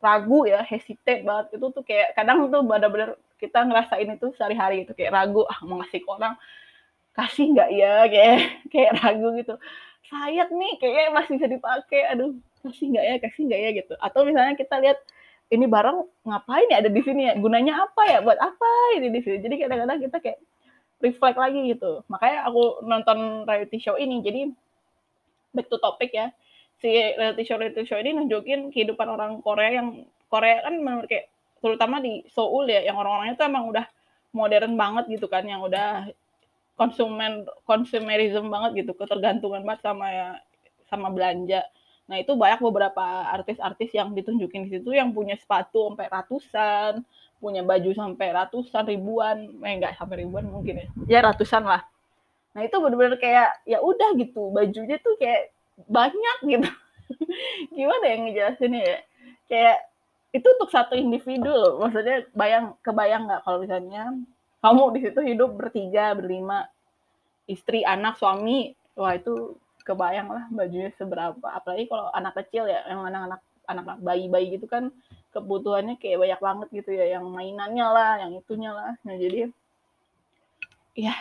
ragu 0.00 0.44
ya, 0.44 0.60
hesitate 0.64 1.24
banget. 1.24 1.56
Itu 1.56 1.72
tuh 1.72 1.82
kayak 1.84 2.12
kadang 2.16 2.52
tuh 2.52 2.60
benar-benar 2.64 3.16
kita 3.40 3.64
ngerasain 3.64 4.08
itu 4.08 4.32
sehari-hari 4.36 4.84
itu 4.84 4.92
kayak 4.92 5.12
ragu 5.12 5.44
ah 5.48 5.58
mau 5.64 5.80
ngasih 5.80 6.00
ke 6.04 6.08
orang 6.08 6.34
kasih 7.14 7.44
nggak 7.54 7.70
ya? 7.72 7.94
Kayak 8.12 8.36
kayak 8.72 8.92
ragu 9.00 9.28
gitu. 9.38 9.54
Sayang 10.04 10.52
nih 10.52 10.72
kayaknya 10.82 11.10
masih 11.16 11.32
bisa 11.40 11.48
dipakai. 11.48 12.02
Aduh 12.12 12.36
kasih 12.64 12.86
nggak 12.96 13.04
ya 13.04 13.14
kasih 13.22 13.42
nggak 13.48 13.60
ya 13.60 13.70
gitu. 13.80 13.94
Atau 14.00 14.20
misalnya 14.28 14.54
kita 14.58 14.76
lihat 14.82 14.98
ini 15.54 15.66
barang 15.70 16.26
ngapain 16.26 16.68
ya 16.68 16.82
ada 16.82 16.90
di 16.90 17.02
sini 17.02 17.30
ya? 17.30 17.34
Gunanya 17.38 17.86
apa 17.86 18.02
ya? 18.10 18.18
Buat 18.20 18.38
apa 18.42 18.70
ini 18.98 19.08
di 19.14 19.20
sini? 19.22 19.38
Jadi 19.40 19.54
kadang-kadang 19.62 19.98
kita 20.02 20.16
kayak 20.18 20.38
reflect 21.00 21.38
lagi 21.38 21.60
gitu. 21.70 22.02
Makanya 22.10 22.48
aku 22.50 22.82
nonton 22.82 23.48
reality 23.48 23.78
show 23.78 23.94
ini. 23.94 24.20
Jadi 24.20 24.50
back 25.54 25.70
to 25.70 25.78
topic 25.78 26.10
ya. 26.12 26.34
Si 26.82 26.90
reality 26.90 27.42
show 27.46 27.56
reality 27.56 27.86
show 27.86 27.98
ini 27.98 28.12
nunjukin 28.12 28.74
kehidupan 28.74 29.06
orang 29.06 29.38
Korea 29.40 29.80
yang 29.80 30.04
Korea 30.26 30.66
kan 30.66 30.74
menurut 30.82 31.06
kayak 31.06 31.30
terutama 31.62 32.02
di 32.02 32.26
Seoul 32.28 32.68
ya 32.68 32.84
yang 32.84 33.00
orang-orangnya 33.00 33.40
tuh 33.40 33.46
emang 33.48 33.64
udah 33.70 33.86
modern 34.34 34.74
banget 34.76 35.04
gitu 35.16 35.30
kan 35.30 35.46
yang 35.46 35.64
udah 35.64 36.10
konsumen 36.74 37.46
konsumerism 37.64 38.50
banget 38.50 38.84
gitu 38.84 38.92
ketergantungan 38.98 39.62
banget 39.62 39.80
sama 39.86 40.06
ya 40.10 40.28
sama 40.90 41.08
belanja 41.08 41.62
nah 42.04 42.20
itu 42.20 42.36
banyak 42.36 42.60
beberapa 42.60 43.04
artis-artis 43.32 43.90
yang 43.96 44.12
ditunjukin 44.12 44.68
di 44.68 44.78
situ 44.78 44.92
yang 44.92 45.12
punya 45.16 45.40
sepatu 45.40 45.88
sampai 45.88 46.06
ratusan 46.12 46.92
punya 47.40 47.64
baju 47.64 47.90
sampai 47.96 48.28
ratusan 48.32 48.84
ribuan 48.88 49.48
eh 49.64 49.72
enggak 49.72 49.96
sampai 49.96 50.24
ribuan 50.24 50.44
mungkin 50.48 50.84
ya 50.84 50.86
ya 51.08 51.18
ratusan 51.24 51.64
lah 51.64 51.84
Nah 52.54 52.62
itu 52.62 52.76
bener-bener 52.78 53.18
kayak 53.18 53.50
ya 53.66 53.82
udah 53.82 54.14
gitu 54.14 54.54
bajunya 54.54 54.96
tuh 55.02 55.18
kayak 55.18 55.50
banyak 55.90 56.38
gitu. 56.46 56.68
Gimana 57.76 58.04
yang 58.06 58.20
ngejelasinnya 58.30 58.80
ya? 58.80 58.98
Kayak 59.50 59.78
itu 60.30 60.46
untuk 60.46 60.70
satu 60.70 60.94
individu 60.94 61.50
loh. 61.50 61.82
Maksudnya 61.82 62.30
bayang 62.32 62.78
kebayang 62.80 63.26
nggak 63.26 63.42
kalau 63.42 63.58
misalnya 63.58 64.14
kamu 64.62 64.82
di 64.96 65.00
situ 65.02 65.20
hidup 65.20 65.50
bertiga, 65.58 66.14
berlima, 66.14 66.70
istri, 67.50 67.82
anak, 67.84 68.16
suami, 68.16 68.72
wah 68.96 69.12
itu 69.18 69.58
kebayang 69.84 70.28
lah 70.32 70.44
bajunya 70.50 70.90
seberapa. 70.96 71.44
Apalagi 71.44 71.86
kalau 71.86 72.08
anak 72.10 72.34
kecil 72.40 72.66
ya, 72.66 72.82
yang 72.88 73.04
anak-anak 73.04 73.40
anak 73.64 73.84
bayi-bayi 74.04 74.60
gitu 74.60 74.68
kan 74.68 74.92
kebutuhannya 75.32 75.96
kayak 75.96 76.20
banyak 76.20 76.40
banget 76.40 76.68
gitu 76.82 76.90
ya, 76.96 77.16
yang 77.16 77.24
mainannya 77.28 77.86
lah, 77.86 78.12
yang 78.20 78.32
itunya 78.36 78.72
lah. 78.72 78.96
Nah 79.04 79.14
jadi 79.16 79.52
ya 80.94 81.14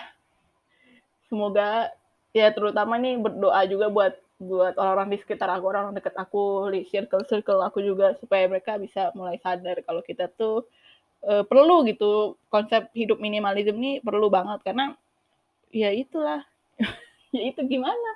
semoga 1.28 1.89
ya 2.34 2.54
terutama 2.54 2.97
nih 3.02 3.17
berdoa 3.17 3.62
juga 3.65 3.89
buat 3.89 4.13
buat 4.43 4.76
orang-orang 4.76 5.15
di 5.15 5.17
sekitar 5.23 5.47
aku, 5.49 5.65
orang 5.71 5.95
dekat 5.95 6.15
aku, 6.19 6.67
di 6.73 6.84
circle-circle 6.89 7.63
aku 7.63 7.80
juga 7.80 8.17
supaya 8.19 8.43
mereka 8.49 8.76
bisa 8.76 9.13
mulai 9.15 9.39
sadar 9.39 9.80
kalau 9.88 10.04
kita 10.04 10.28
tuh 10.36 10.67
e, 11.23 11.47
perlu 11.47 11.88
gitu 11.88 12.36
konsep 12.52 12.91
hidup 12.91 13.23
minimalism 13.23 13.80
ini 13.80 14.04
perlu 14.04 14.28
banget 14.28 14.60
karena 14.67 14.93
ya 15.71 15.89
itulah 15.95 16.43
ya 17.37 17.43
itu 17.49 17.61
gimana 17.65 18.09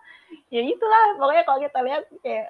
ya 0.53 0.61
itulah 0.61 1.17
pokoknya 1.17 1.43
kalau 1.43 1.59
kita 1.59 1.79
lihat 1.81 2.03
kayak 2.21 2.47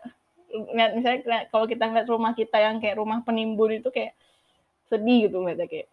lihat 0.47 0.91
misalnya 0.95 1.19
kalau 1.51 1.65
kita 1.67 1.83
ngeliat 1.87 2.07
rumah 2.07 2.31
kita 2.35 2.57
yang 2.59 2.79
kayak 2.79 2.99
rumah 2.99 3.19
penimbun 3.23 3.79
itu 3.79 3.89
kayak 3.91 4.15
sedih 4.87 5.27
gitu 5.27 5.43
ngeliatnya 5.43 5.67
kayak 5.67 5.87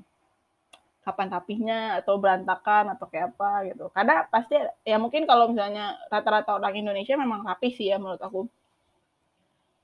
kapan 1.04 1.28
rapihnya 1.28 2.00
atau 2.00 2.16
berantakan 2.16 2.96
atau 2.96 3.04
kayak 3.12 3.36
apa 3.36 3.68
gitu. 3.68 3.92
Karena 3.92 4.24
pasti 4.32 4.56
ya 4.88 4.96
mungkin 4.96 5.28
kalau 5.28 5.52
misalnya 5.52 6.00
rata-rata 6.08 6.56
orang 6.56 6.80
Indonesia 6.80 7.12
memang 7.14 7.44
rapi 7.44 7.76
sih 7.76 7.92
ya 7.92 8.00
menurut 8.00 8.18
aku. 8.24 8.48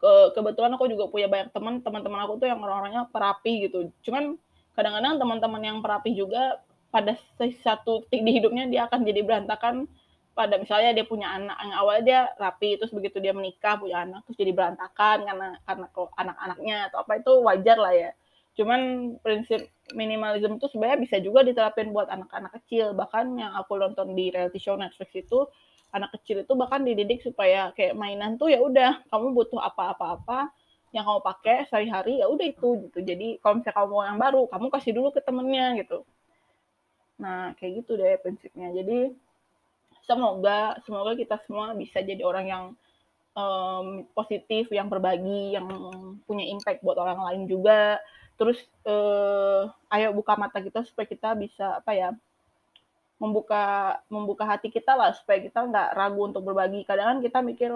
Ke, 0.00 0.32
kebetulan 0.32 0.72
aku 0.80 0.88
juga 0.88 1.12
punya 1.12 1.28
banyak 1.28 1.52
teman, 1.52 1.84
teman-teman 1.84 2.24
aku 2.24 2.40
tuh 2.40 2.48
yang 2.48 2.56
orang-orangnya 2.56 3.04
perapi 3.12 3.68
gitu. 3.68 3.92
Cuman 4.00 4.40
kadang-kadang 4.72 5.20
teman-teman 5.20 5.60
yang 5.60 5.78
perapi 5.84 6.16
juga 6.16 6.64
pada 6.88 7.12
satu 7.36 8.08
titik 8.08 8.24
di 8.24 8.32
hidupnya 8.40 8.64
dia 8.66 8.88
akan 8.88 9.04
jadi 9.04 9.20
berantakan 9.20 9.84
pada 10.30 10.56
misalnya 10.56 10.94
dia 10.94 11.04
punya 11.04 11.26
anak 11.26 11.58
yang 11.58 11.74
awalnya 11.74 12.02
dia 12.06 12.20
rapi 12.38 12.78
terus 12.78 12.94
begitu 12.94 13.18
dia 13.18 13.34
menikah 13.34 13.76
punya 13.76 14.06
anak 14.06 14.22
terus 14.24 14.38
jadi 14.38 14.52
berantakan 14.54 15.26
karena 15.26 15.48
karena 15.66 15.86
anak-anaknya 15.92 16.76
atau 16.90 16.98
apa 17.02 17.12
itu 17.18 17.32
wajar 17.42 17.76
lah 17.76 17.94
ya. 17.94 18.10
Cuman 18.54 18.80
prinsip 19.22 19.70
minimalism 19.94 20.58
itu 20.58 20.66
sebenarnya 20.70 20.98
bisa 21.02 21.16
juga 21.22 21.46
diterapin 21.46 21.90
buat 21.94 22.10
anak-anak 22.10 22.62
kecil. 22.62 22.92
Bahkan 22.94 23.38
yang 23.38 23.52
aku 23.56 23.78
nonton 23.78 24.14
di 24.14 24.30
reality 24.30 24.58
show 24.62 24.74
Netflix 24.78 25.14
itu 25.16 25.46
anak 25.90 26.14
kecil 26.18 26.46
itu 26.46 26.52
bahkan 26.54 26.86
dididik 26.86 27.18
supaya 27.22 27.74
kayak 27.74 27.98
mainan 27.98 28.38
tuh 28.38 28.46
ya 28.50 28.62
udah 28.62 29.02
kamu 29.10 29.34
butuh 29.34 29.58
apa-apa-apa 29.58 30.50
yang 30.90 31.06
kamu 31.06 31.20
pakai 31.22 31.56
sehari-hari 31.70 32.22
ya 32.22 32.26
udah 32.30 32.46
itu 32.46 32.68
gitu. 32.86 32.98
Jadi 33.02 33.38
kalau 33.42 33.62
misalnya 33.62 33.76
kamu 33.78 33.88
mau 33.90 34.02
yang 34.06 34.18
baru 34.18 34.42
kamu 34.50 34.66
kasih 34.70 34.92
dulu 34.94 35.08
ke 35.14 35.20
temennya 35.22 35.66
gitu. 35.82 35.98
Nah 37.22 37.54
kayak 37.58 37.82
gitu 37.82 37.98
deh 37.98 38.18
prinsipnya. 38.22 38.70
Jadi 38.74 39.14
semoga 40.06 40.76
semoga 40.84 41.12
kita 41.16 41.36
semua 41.44 41.72
bisa 41.76 42.00
jadi 42.00 42.22
orang 42.24 42.46
yang 42.46 42.64
um, 43.36 44.06
positif 44.16 44.68
yang 44.72 44.90
berbagi 44.90 45.54
yang 45.54 45.66
punya 46.26 46.44
impact 46.48 46.82
buat 46.82 46.98
orang 46.98 47.20
lain 47.30 47.42
juga. 47.46 48.00
Terus 48.40 48.56
uh, 48.88 49.68
ayo 49.92 50.16
buka 50.16 50.32
mata 50.36 50.58
kita 50.64 50.80
supaya 50.88 51.04
kita 51.04 51.36
bisa 51.36 51.80
apa 51.80 51.92
ya 51.92 52.10
membuka 53.20 53.96
membuka 54.08 54.48
hati 54.48 54.72
kita 54.72 54.96
lah 54.96 55.12
supaya 55.12 55.44
kita 55.44 55.60
nggak 55.60 55.88
ragu 55.92 56.20
untuk 56.24 56.42
berbagi. 56.44 56.88
Kadang 56.88 57.16
kan 57.16 57.18
kita 57.20 57.38
mikir 57.44 57.70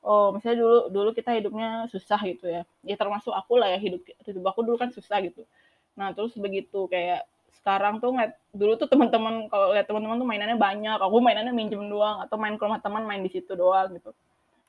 oh 0.00 0.28
misalnya 0.32 0.64
dulu 0.64 0.78
dulu 0.92 1.10
kita 1.16 1.32
hidupnya 1.32 1.88
susah 1.88 2.20
gitu 2.28 2.52
ya. 2.52 2.62
Ya 2.84 2.96
termasuk 3.00 3.32
aku 3.32 3.56
lah 3.56 3.72
ya 3.72 3.78
hidup 3.80 4.04
hidup 4.28 4.44
aku 4.52 4.60
dulu 4.60 4.76
kan 4.76 4.92
susah 4.92 5.24
gitu. 5.24 5.48
Nah 5.96 6.12
terus 6.12 6.36
begitu 6.36 6.84
kayak 6.92 7.24
sekarang 7.58 7.98
tuh 7.98 8.14
ngeliat 8.14 8.38
dulu 8.54 8.72
tuh 8.78 8.88
teman-teman 8.88 9.50
kalau 9.50 9.74
lihat 9.74 9.90
teman-teman 9.90 10.16
tuh 10.16 10.28
mainannya 10.28 10.58
banyak 10.58 10.98
aku 11.02 11.16
mainannya 11.18 11.52
minjem 11.52 11.82
doang 11.90 12.22
atau 12.22 12.38
main 12.38 12.54
ke 12.54 12.62
rumah 12.62 12.80
teman 12.80 13.04
main 13.04 13.20
di 13.20 13.30
situ 13.32 13.52
doang 13.58 13.90
gitu 13.96 14.14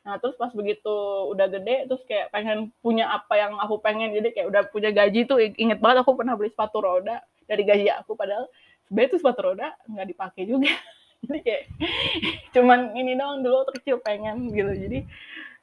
Nah, 0.02 0.18
terus 0.18 0.34
pas 0.34 0.50
begitu 0.50 0.96
udah 1.30 1.46
gede, 1.46 1.86
terus 1.86 2.02
kayak 2.10 2.34
pengen 2.34 2.74
punya 2.82 3.06
apa 3.14 3.38
yang 3.38 3.54
aku 3.62 3.78
pengen. 3.78 4.10
Jadi 4.18 4.34
kayak 4.34 4.48
udah 4.50 4.62
punya 4.74 4.90
gaji 4.90 5.30
tuh, 5.30 5.38
inget 5.38 5.78
banget 5.78 6.02
aku 6.02 6.18
pernah 6.18 6.34
beli 6.34 6.50
sepatu 6.50 6.82
roda 6.82 7.22
dari 7.46 7.62
gaji 7.62 7.86
aku. 8.02 8.18
Padahal 8.18 8.50
sebenarnya 8.90 9.22
sepatu 9.22 9.42
roda 9.46 9.68
nggak 9.86 10.08
dipakai 10.10 10.44
juga. 10.50 10.74
Jadi 11.22 11.40
kayak 11.46 11.64
cuman 12.58 12.98
ini 12.98 13.14
doang 13.14 13.46
dulu 13.46 13.62
waktu 13.62 13.74
kecil 13.78 14.02
pengen 14.02 14.50
gitu. 14.50 14.74
Jadi 14.74 15.00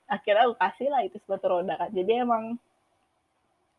akhirnya 0.06 0.42
aku 0.46 0.54
kasih 0.54 0.86
lah 0.86 1.02
itu 1.02 1.18
sepatu 1.18 1.46
roda 1.50 1.74
kan. 1.74 1.90
Jadi 1.90 2.12
emang 2.22 2.62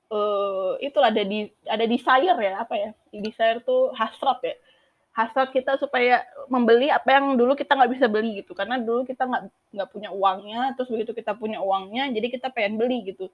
uh, 0.09 0.75
itulah 0.81 1.13
ada 1.13 1.23
di 1.23 1.49
ada 1.65 1.85
desire 1.85 2.37
ya 2.37 2.53
apa 2.61 2.75
ya? 2.75 2.89
Desire 3.13 3.61
tuh 3.63 3.93
hasrat 3.95 4.39
ya. 4.43 4.55
Hasrat 5.13 5.49
kita 5.51 5.75
supaya 5.81 6.23
membeli 6.47 6.87
apa 6.87 7.17
yang 7.17 7.35
dulu 7.35 7.57
kita 7.57 7.73
nggak 7.75 7.91
bisa 7.97 8.05
beli 8.09 8.41
gitu. 8.43 8.53
Karena 8.57 8.77
dulu 8.81 9.05
kita 9.05 9.25
nggak 9.25 9.43
nggak 9.73 9.89
punya 9.89 10.09
uangnya 10.13 10.73
terus 10.77 10.89
begitu 10.89 11.13
kita 11.13 11.37
punya 11.37 11.61
uangnya 11.61 12.09
jadi 12.13 12.27
kita 12.29 12.47
pengen 12.53 12.81
beli 12.81 13.05
gitu. 13.13 13.29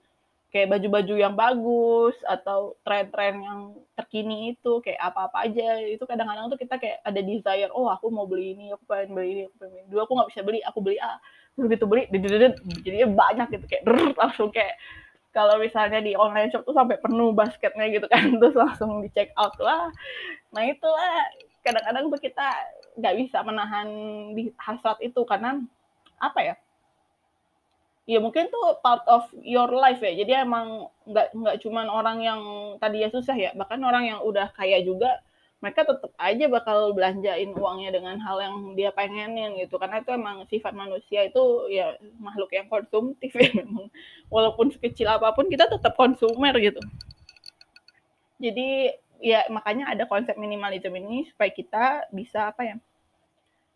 Kayak 0.55 0.79
baju-baju 0.79 1.15
yang 1.19 1.35
bagus 1.35 2.15
atau 2.23 2.79
tren-tren 2.88 3.43
yang 3.43 3.59
terkini 3.91 4.55
itu 4.55 4.79
kayak 4.79 5.11
apa-apa 5.11 5.51
aja. 5.51 5.83
Itu 5.83 6.07
kadang-kadang 6.07 6.47
tuh 6.47 6.59
kita 6.59 6.79
kayak 6.79 7.03
ada 7.03 7.19
desire 7.19 7.71
oh 7.75 7.91
aku 7.91 8.07
mau 8.07 8.23
beli 8.23 8.55
ini 8.55 8.71
aku 8.71 8.83
pengen 8.88 9.11
beli 9.15 9.29
ini 9.35 9.41
aku 9.51 9.55
pengen 9.59 9.73
beli. 9.75 9.88
dulu 9.91 9.99
aku 10.07 10.13
nggak 10.15 10.29
bisa 10.31 10.41
beli 10.47 10.59
aku 10.63 10.79
beli 10.79 10.97
A. 11.03 11.19
Terus 11.55 11.71
begitu 11.71 11.85
beli 11.88 12.03
jadi 12.83 13.07
banyak 13.07 13.47
gitu 13.51 13.65
kayak 13.67 13.83
langsung 14.15 14.51
kayak 14.51 14.79
kalau 15.36 15.60
misalnya 15.60 16.00
di 16.00 16.15
online 16.15 16.48
shop 16.48 16.63
tuh 16.63 16.71
sampai 16.71 16.95
penuh 17.04 17.36
basketnya 17.36 17.91
gitu 17.91 18.08
kan 18.08 18.32
terus 18.39 18.56
langsung 18.56 19.04
di 19.04 19.12
check 19.12 19.36
out 19.36 19.52
lah 19.60 19.91
nah 20.56 20.63
itulah. 20.63 21.28
Kadang-kadang 21.65 22.13
tuh 22.13 22.21
kita 22.21 22.48
nggak 22.95 23.15
bisa 23.26 23.41
menahan 23.41 23.89
di 24.38 24.54
hasrat 24.56 25.02
itu 25.02 25.17
karena 25.26 25.60
apa 26.21 26.39
ya? 26.39 26.56
Ya 28.06 28.21
mungkin 28.21 28.54
tuh 28.54 28.78
part 28.86 29.02
of 29.10 29.26
your 29.41 29.67
life 29.74 29.98
ya 29.98 30.13
jadi 30.13 30.45
emang 30.45 30.93
nggak 31.10 31.34
nggak 31.34 31.58
cuman 31.65 31.89
orang 31.89 32.21
yang 32.21 32.41
tadi 32.78 33.02
ya 33.02 33.10
susah 33.10 33.34
ya 33.34 33.50
bahkan 33.58 33.82
orang 33.82 34.06
yang 34.06 34.19
udah 34.21 34.54
kaya 34.54 34.78
juga 34.86 35.26
mereka 35.65 35.82
tetap 35.82 36.13
aja 36.21 36.45
bakal 36.45 36.93
belanjain 36.93 37.49
uangnya 37.58 37.97
dengan 37.97 38.21
hal 38.21 38.38
yang 38.38 38.78
dia 38.78 38.93
pengenin 38.93 39.58
gitu. 39.58 39.82
Karena 39.82 40.06
itu 40.06 40.13
emang 40.13 40.45
sifat 40.45 40.78
manusia 40.78 41.25
itu 41.25 41.41
ya 41.73 41.97
makhluk 42.21 42.54
yang 42.54 42.69
konsumtif 42.69 43.34
ya 43.34 43.49
memang. 43.49 43.89
Walaupun 44.30 44.69
sekecil 44.69 45.10
apa 45.10 45.34
pun 45.34 45.49
kita 45.49 45.65
tetap 45.65 45.97
konsumer 45.97 46.54
gitu. 46.62 46.78
Jadi 48.38 48.93
ya 49.25 49.41
makanya 49.49 49.89
ada 49.89 50.06
konsep 50.06 50.38
minimalism 50.38 50.93
ini 50.93 51.25
supaya 51.34 51.49
kita 51.49 51.86
bisa 52.13 52.54
apa 52.54 52.62
ya 52.62 52.78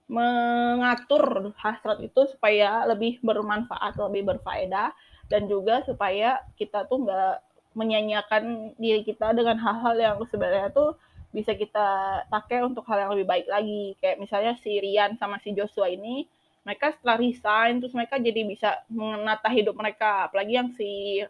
mengatur 0.05 1.49
hasrat 1.57 2.05
itu 2.05 2.21
supaya 2.37 2.85
lebih 2.85 3.17
bermanfaat, 3.25 3.97
lebih 3.97 4.29
berfaedah 4.37 4.93
dan 5.25 5.49
juga 5.49 5.81
supaya 5.89 6.37
kita 6.53 6.85
tuh 6.85 7.01
nggak 7.01 7.49
menyanyiakan 7.73 8.73
diri 8.77 9.01
kita 9.05 9.33
dengan 9.33 9.57
hal-hal 9.57 9.97
yang 9.97 10.17
sebenarnya 10.29 10.69
tuh 10.69 10.97
bisa 11.29 11.53
kita 11.53 11.87
pakai 12.27 12.65
untuk 12.65 12.85
hal 12.89 13.05
yang 13.05 13.11
lebih 13.13 13.27
baik 13.29 13.47
lagi. 13.47 13.93
Kayak 14.01 14.17
misalnya 14.21 14.53
si 14.61 14.81
Rian 14.81 15.17
sama 15.21 15.37
si 15.41 15.53
Joshua 15.53 15.89
ini, 15.89 16.25
mereka 16.65 16.93
setelah 16.97 17.17
resign 17.21 17.79
terus 17.79 17.93
mereka 17.93 18.17
jadi 18.17 18.41
bisa 18.45 18.81
menata 18.89 19.49
hidup 19.53 19.77
mereka. 19.77 20.29
Apalagi 20.29 20.53
yang 20.57 20.69
si 20.73 21.21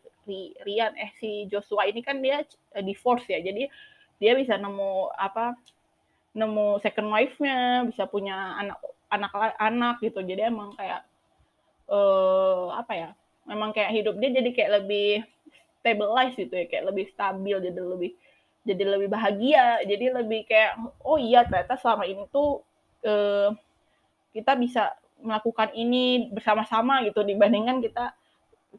Rian 0.63 0.93
eh 0.95 1.11
si 1.19 1.47
Joshua 1.51 1.87
ini 1.87 1.99
kan 1.99 2.23
dia 2.23 2.43
divorce 2.79 3.27
ya. 3.27 3.39
Jadi 3.43 3.67
dia 4.19 4.33
bisa 4.35 4.59
nemu 4.59 5.15
apa 5.15 5.55
nemu 6.35 6.77
second 6.83 7.09
wife-nya 7.09 7.87
bisa 7.89 8.05
punya 8.05 8.59
anak 8.59 8.77
anak 9.09 9.31
anak 9.57 9.95
gitu 10.05 10.21
jadi 10.21 10.53
emang 10.53 10.77
kayak 10.77 11.01
uh, 11.89 12.69
apa 12.77 12.93
ya 12.93 13.09
memang 13.49 13.73
kayak 13.73 13.91
hidup 13.97 14.15
dia 14.21 14.29
jadi 14.37 14.49
kayak 14.53 14.71
lebih 14.83 15.25
stabilize 15.81 16.37
gitu 16.37 16.53
ya 16.53 16.65
kayak 16.69 16.85
lebih 16.93 17.09
stabil 17.09 17.57
jadi 17.57 17.79
lebih 17.81 18.11
jadi 18.69 18.83
lebih 18.85 19.09
bahagia 19.09 19.81
jadi 19.83 20.21
lebih 20.21 20.45
kayak 20.45 20.77
oh 21.01 21.17
iya 21.17 21.41
ternyata 21.43 21.75
selama 21.81 22.05
ini 22.05 22.29
tuh 22.29 22.61
uh, 23.03 23.49
kita 24.31 24.53
bisa 24.55 24.93
melakukan 25.19 25.73
ini 25.75 26.29
bersama-sama 26.31 27.01
gitu 27.03 27.25
dibandingkan 27.25 27.83
kita 27.83 28.15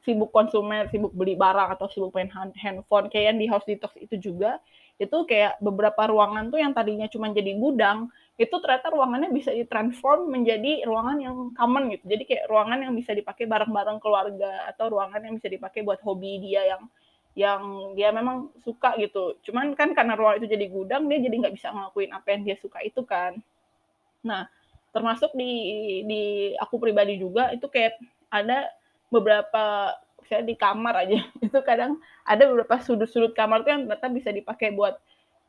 sibuk 0.06 0.30
konsumer, 0.30 0.86
sibuk 0.88 1.10
beli 1.10 1.34
barang 1.34 1.74
atau 1.74 1.90
sibuk 1.90 2.14
main 2.14 2.30
handphone. 2.54 3.10
Kayak 3.10 3.34
yang 3.34 3.38
di 3.42 3.46
house 3.50 3.66
detox 3.66 3.98
itu 3.98 4.16
juga 4.16 4.62
itu 5.00 5.16
kayak 5.24 5.56
beberapa 5.64 6.12
ruangan 6.12 6.52
tuh 6.52 6.60
yang 6.60 6.76
tadinya 6.76 7.08
cuma 7.08 7.32
jadi 7.32 7.56
gudang 7.56 8.12
itu 8.36 8.52
ternyata 8.60 8.92
ruangannya 8.92 9.32
bisa 9.32 9.48
ditransform 9.48 10.28
menjadi 10.28 10.84
ruangan 10.84 11.16
yang 11.20 11.36
common 11.56 11.88
gitu. 11.96 12.04
Jadi 12.04 12.22
kayak 12.28 12.44
ruangan 12.52 12.78
yang 12.84 12.92
bisa 12.92 13.16
dipakai 13.16 13.48
bareng-bareng 13.48 13.98
keluarga 14.00 14.68
atau 14.68 14.92
ruangan 14.92 15.24
yang 15.24 15.34
bisa 15.40 15.48
dipakai 15.48 15.80
buat 15.84 16.00
hobi 16.04 16.40
dia 16.44 16.76
yang 16.76 16.84
yang 17.38 17.94
dia 17.94 18.10
memang 18.10 18.50
suka 18.66 18.98
gitu. 18.98 19.38
Cuman 19.46 19.78
kan 19.78 19.94
karena 19.94 20.18
ruang 20.18 20.42
itu 20.42 20.50
jadi 20.50 20.66
gudang 20.66 21.06
dia 21.06 21.22
jadi 21.22 21.34
nggak 21.46 21.54
bisa 21.54 21.70
ngelakuin 21.70 22.10
apa 22.10 22.26
yang 22.34 22.42
dia 22.42 22.56
suka 22.58 22.82
itu 22.82 23.00
kan. 23.06 23.38
Nah 24.26 24.50
termasuk 24.90 25.30
di 25.38 25.52
di 26.06 26.22
aku 26.58 26.82
pribadi 26.82 27.14
juga 27.22 27.54
itu 27.54 27.70
kayak 27.70 27.94
ada 28.30 28.66
beberapa 29.10 29.94
saya 30.26 30.42
di 30.46 30.54
kamar 30.58 31.06
aja 31.06 31.22
itu 31.46 31.58
kadang 31.62 31.98
ada 32.26 32.42
beberapa 32.50 32.78
sudut-sudut 32.82 33.34
kamar 33.34 33.62
tuh 33.62 33.74
yang 33.74 33.86
ternyata 33.86 34.10
bisa 34.10 34.30
dipakai 34.34 34.74
buat 34.74 34.98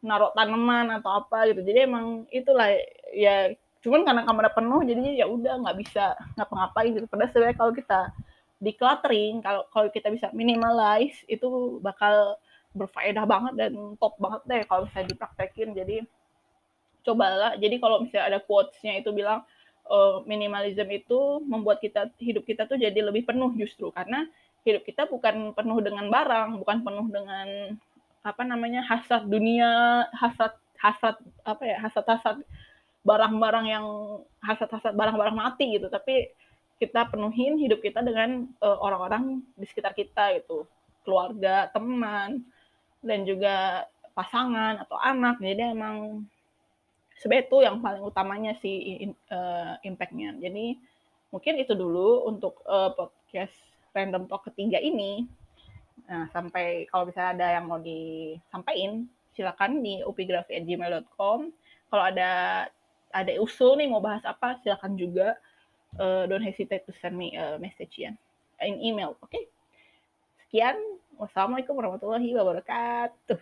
naruh 0.02 0.34
tanaman 0.34 0.98
atau 1.02 1.22
apa 1.26 1.50
gitu. 1.50 1.62
Jadi 1.62 1.80
emang 1.86 2.26
itulah 2.34 2.74
ya 3.14 3.54
cuman 3.82 4.06
karena 4.06 4.22
kamarnya 4.26 4.54
penuh 4.54 4.82
jadinya 4.86 5.14
ya 5.14 5.26
udah 5.26 5.54
nggak 5.66 5.78
bisa 5.82 6.14
ngapa-ngapain 6.38 6.94
gitu. 6.94 7.06
Padahal 7.10 7.30
sebenarnya 7.34 7.58
kalau 7.58 7.74
kita 7.74 8.00
decluttering 8.62 9.42
kalau 9.42 9.66
kalau 9.74 9.90
kita 9.90 10.14
bisa 10.14 10.30
minimalize 10.32 11.18
itu 11.26 11.82
bakal 11.82 12.38
berfaedah 12.72 13.26
banget 13.28 13.54
dan 13.58 13.74
top 14.00 14.16
banget 14.22 14.42
deh 14.48 14.62
kalau 14.70 14.88
misalnya 14.88 15.10
dipraktekin. 15.12 15.70
Jadi 15.76 15.96
cobalah. 17.02 17.58
Jadi 17.58 17.76
kalau 17.82 18.06
misalnya 18.06 18.38
ada 18.38 18.40
quotesnya 18.40 19.02
itu 19.02 19.10
bilang 19.12 19.42
uh, 19.90 20.22
minimalism 20.30 20.88
itu 20.94 21.42
membuat 21.44 21.82
kita 21.82 22.14
hidup 22.22 22.46
kita 22.46 22.70
tuh 22.70 22.78
jadi 22.78 23.02
lebih 23.02 23.26
penuh 23.26 23.52
justru. 23.58 23.90
Karena 23.92 24.24
hidup 24.62 24.86
kita 24.86 25.10
bukan 25.10 25.58
penuh 25.58 25.80
dengan 25.82 26.06
barang, 26.08 26.62
bukan 26.62 26.78
penuh 26.86 27.08
dengan 27.10 27.48
apa 28.22 28.46
namanya 28.46 28.86
hasrat 28.86 29.26
dunia, 29.26 30.06
hasrat 30.14 30.54
hasrat 30.78 31.18
apa 31.42 31.64
ya 31.66 31.78
hasrat-hasrat 31.82 32.38
barang-barang 33.02 33.66
yang 33.66 33.86
hasrat-hasrat 34.46 34.94
barang-barang 34.94 35.34
mati 35.34 35.78
gitu, 35.78 35.90
tapi 35.90 36.30
kita 36.82 37.14
penuhin 37.14 37.62
hidup 37.62 37.78
kita 37.86 38.02
dengan 38.02 38.50
uh, 38.58 38.82
orang-orang 38.82 39.46
di 39.54 39.70
sekitar 39.70 39.94
kita 39.94 40.34
gitu, 40.42 40.66
keluarga, 41.06 41.70
teman, 41.70 42.42
dan 43.06 43.22
juga 43.22 43.86
pasangan 44.18 44.82
atau 44.82 44.98
anak. 44.98 45.38
Jadi 45.38 45.78
emang 45.78 46.26
sebenarnya 47.22 47.46
itu 47.46 47.58
yang 47.62 47.78
paling 47.86 48.02
utamanya 48.02 48.58
sih 48.58 49.06
uh, 49.30 49.78
impact-nya. 49.86 50.42
Jadi 50.42 50.82
mungkin 51.30 51.62
itu 51.62 51.78
dulu 51.78 52.26
untuk 52.26 52.66
uh, 52.66 52.90
podcast 52.98 53.54
random 53.94 54.26
talk 54.26 54.50
ketiga 54.50 54.82
ini. 54.82 55.30
Nah, 56.10 56.26
sampai 56.34 56.90
kalau 56.90 57.08
misalnya 57.08 57.32
ada 57.38 57.48
yang 57.62 57.66
mau 57.70 57.78
disampaikan, 57.78 59.06
silakan 59.38 59.86
di 59.86 60.02
upigrafi@gmail.com. 60.02 61.40
Kalau 61.94 62.04
ada 62.04 62.66
ada 63.12 63.32
usul 63.38 63.78
nih 63.78 63.88
mau 63.92 64.02
bahas 64.02 64.24
apa, 64.26 64.58
silakan 64.64 64.98
juga. 64.98 65.38
Uh, 66.00 66.24
don't 66.28 66.44
hesitate 66.44 66.86
to 66.88 66.94
send 67.02 67.18
me 67.18 67.36
a 67.36 67.60
message 67.60 68.00
ya, 68.00 68.16
in 68.64 68.80
email, 68.80 69.20
oke? 69.20 69.28
Okay? 69.28 69.44
Sekian, 70.48 70.80
wassalamualaikum 71.20 71.76
warahmatullahi 71.76 72.32
wabarakatuh. 72.32 73.40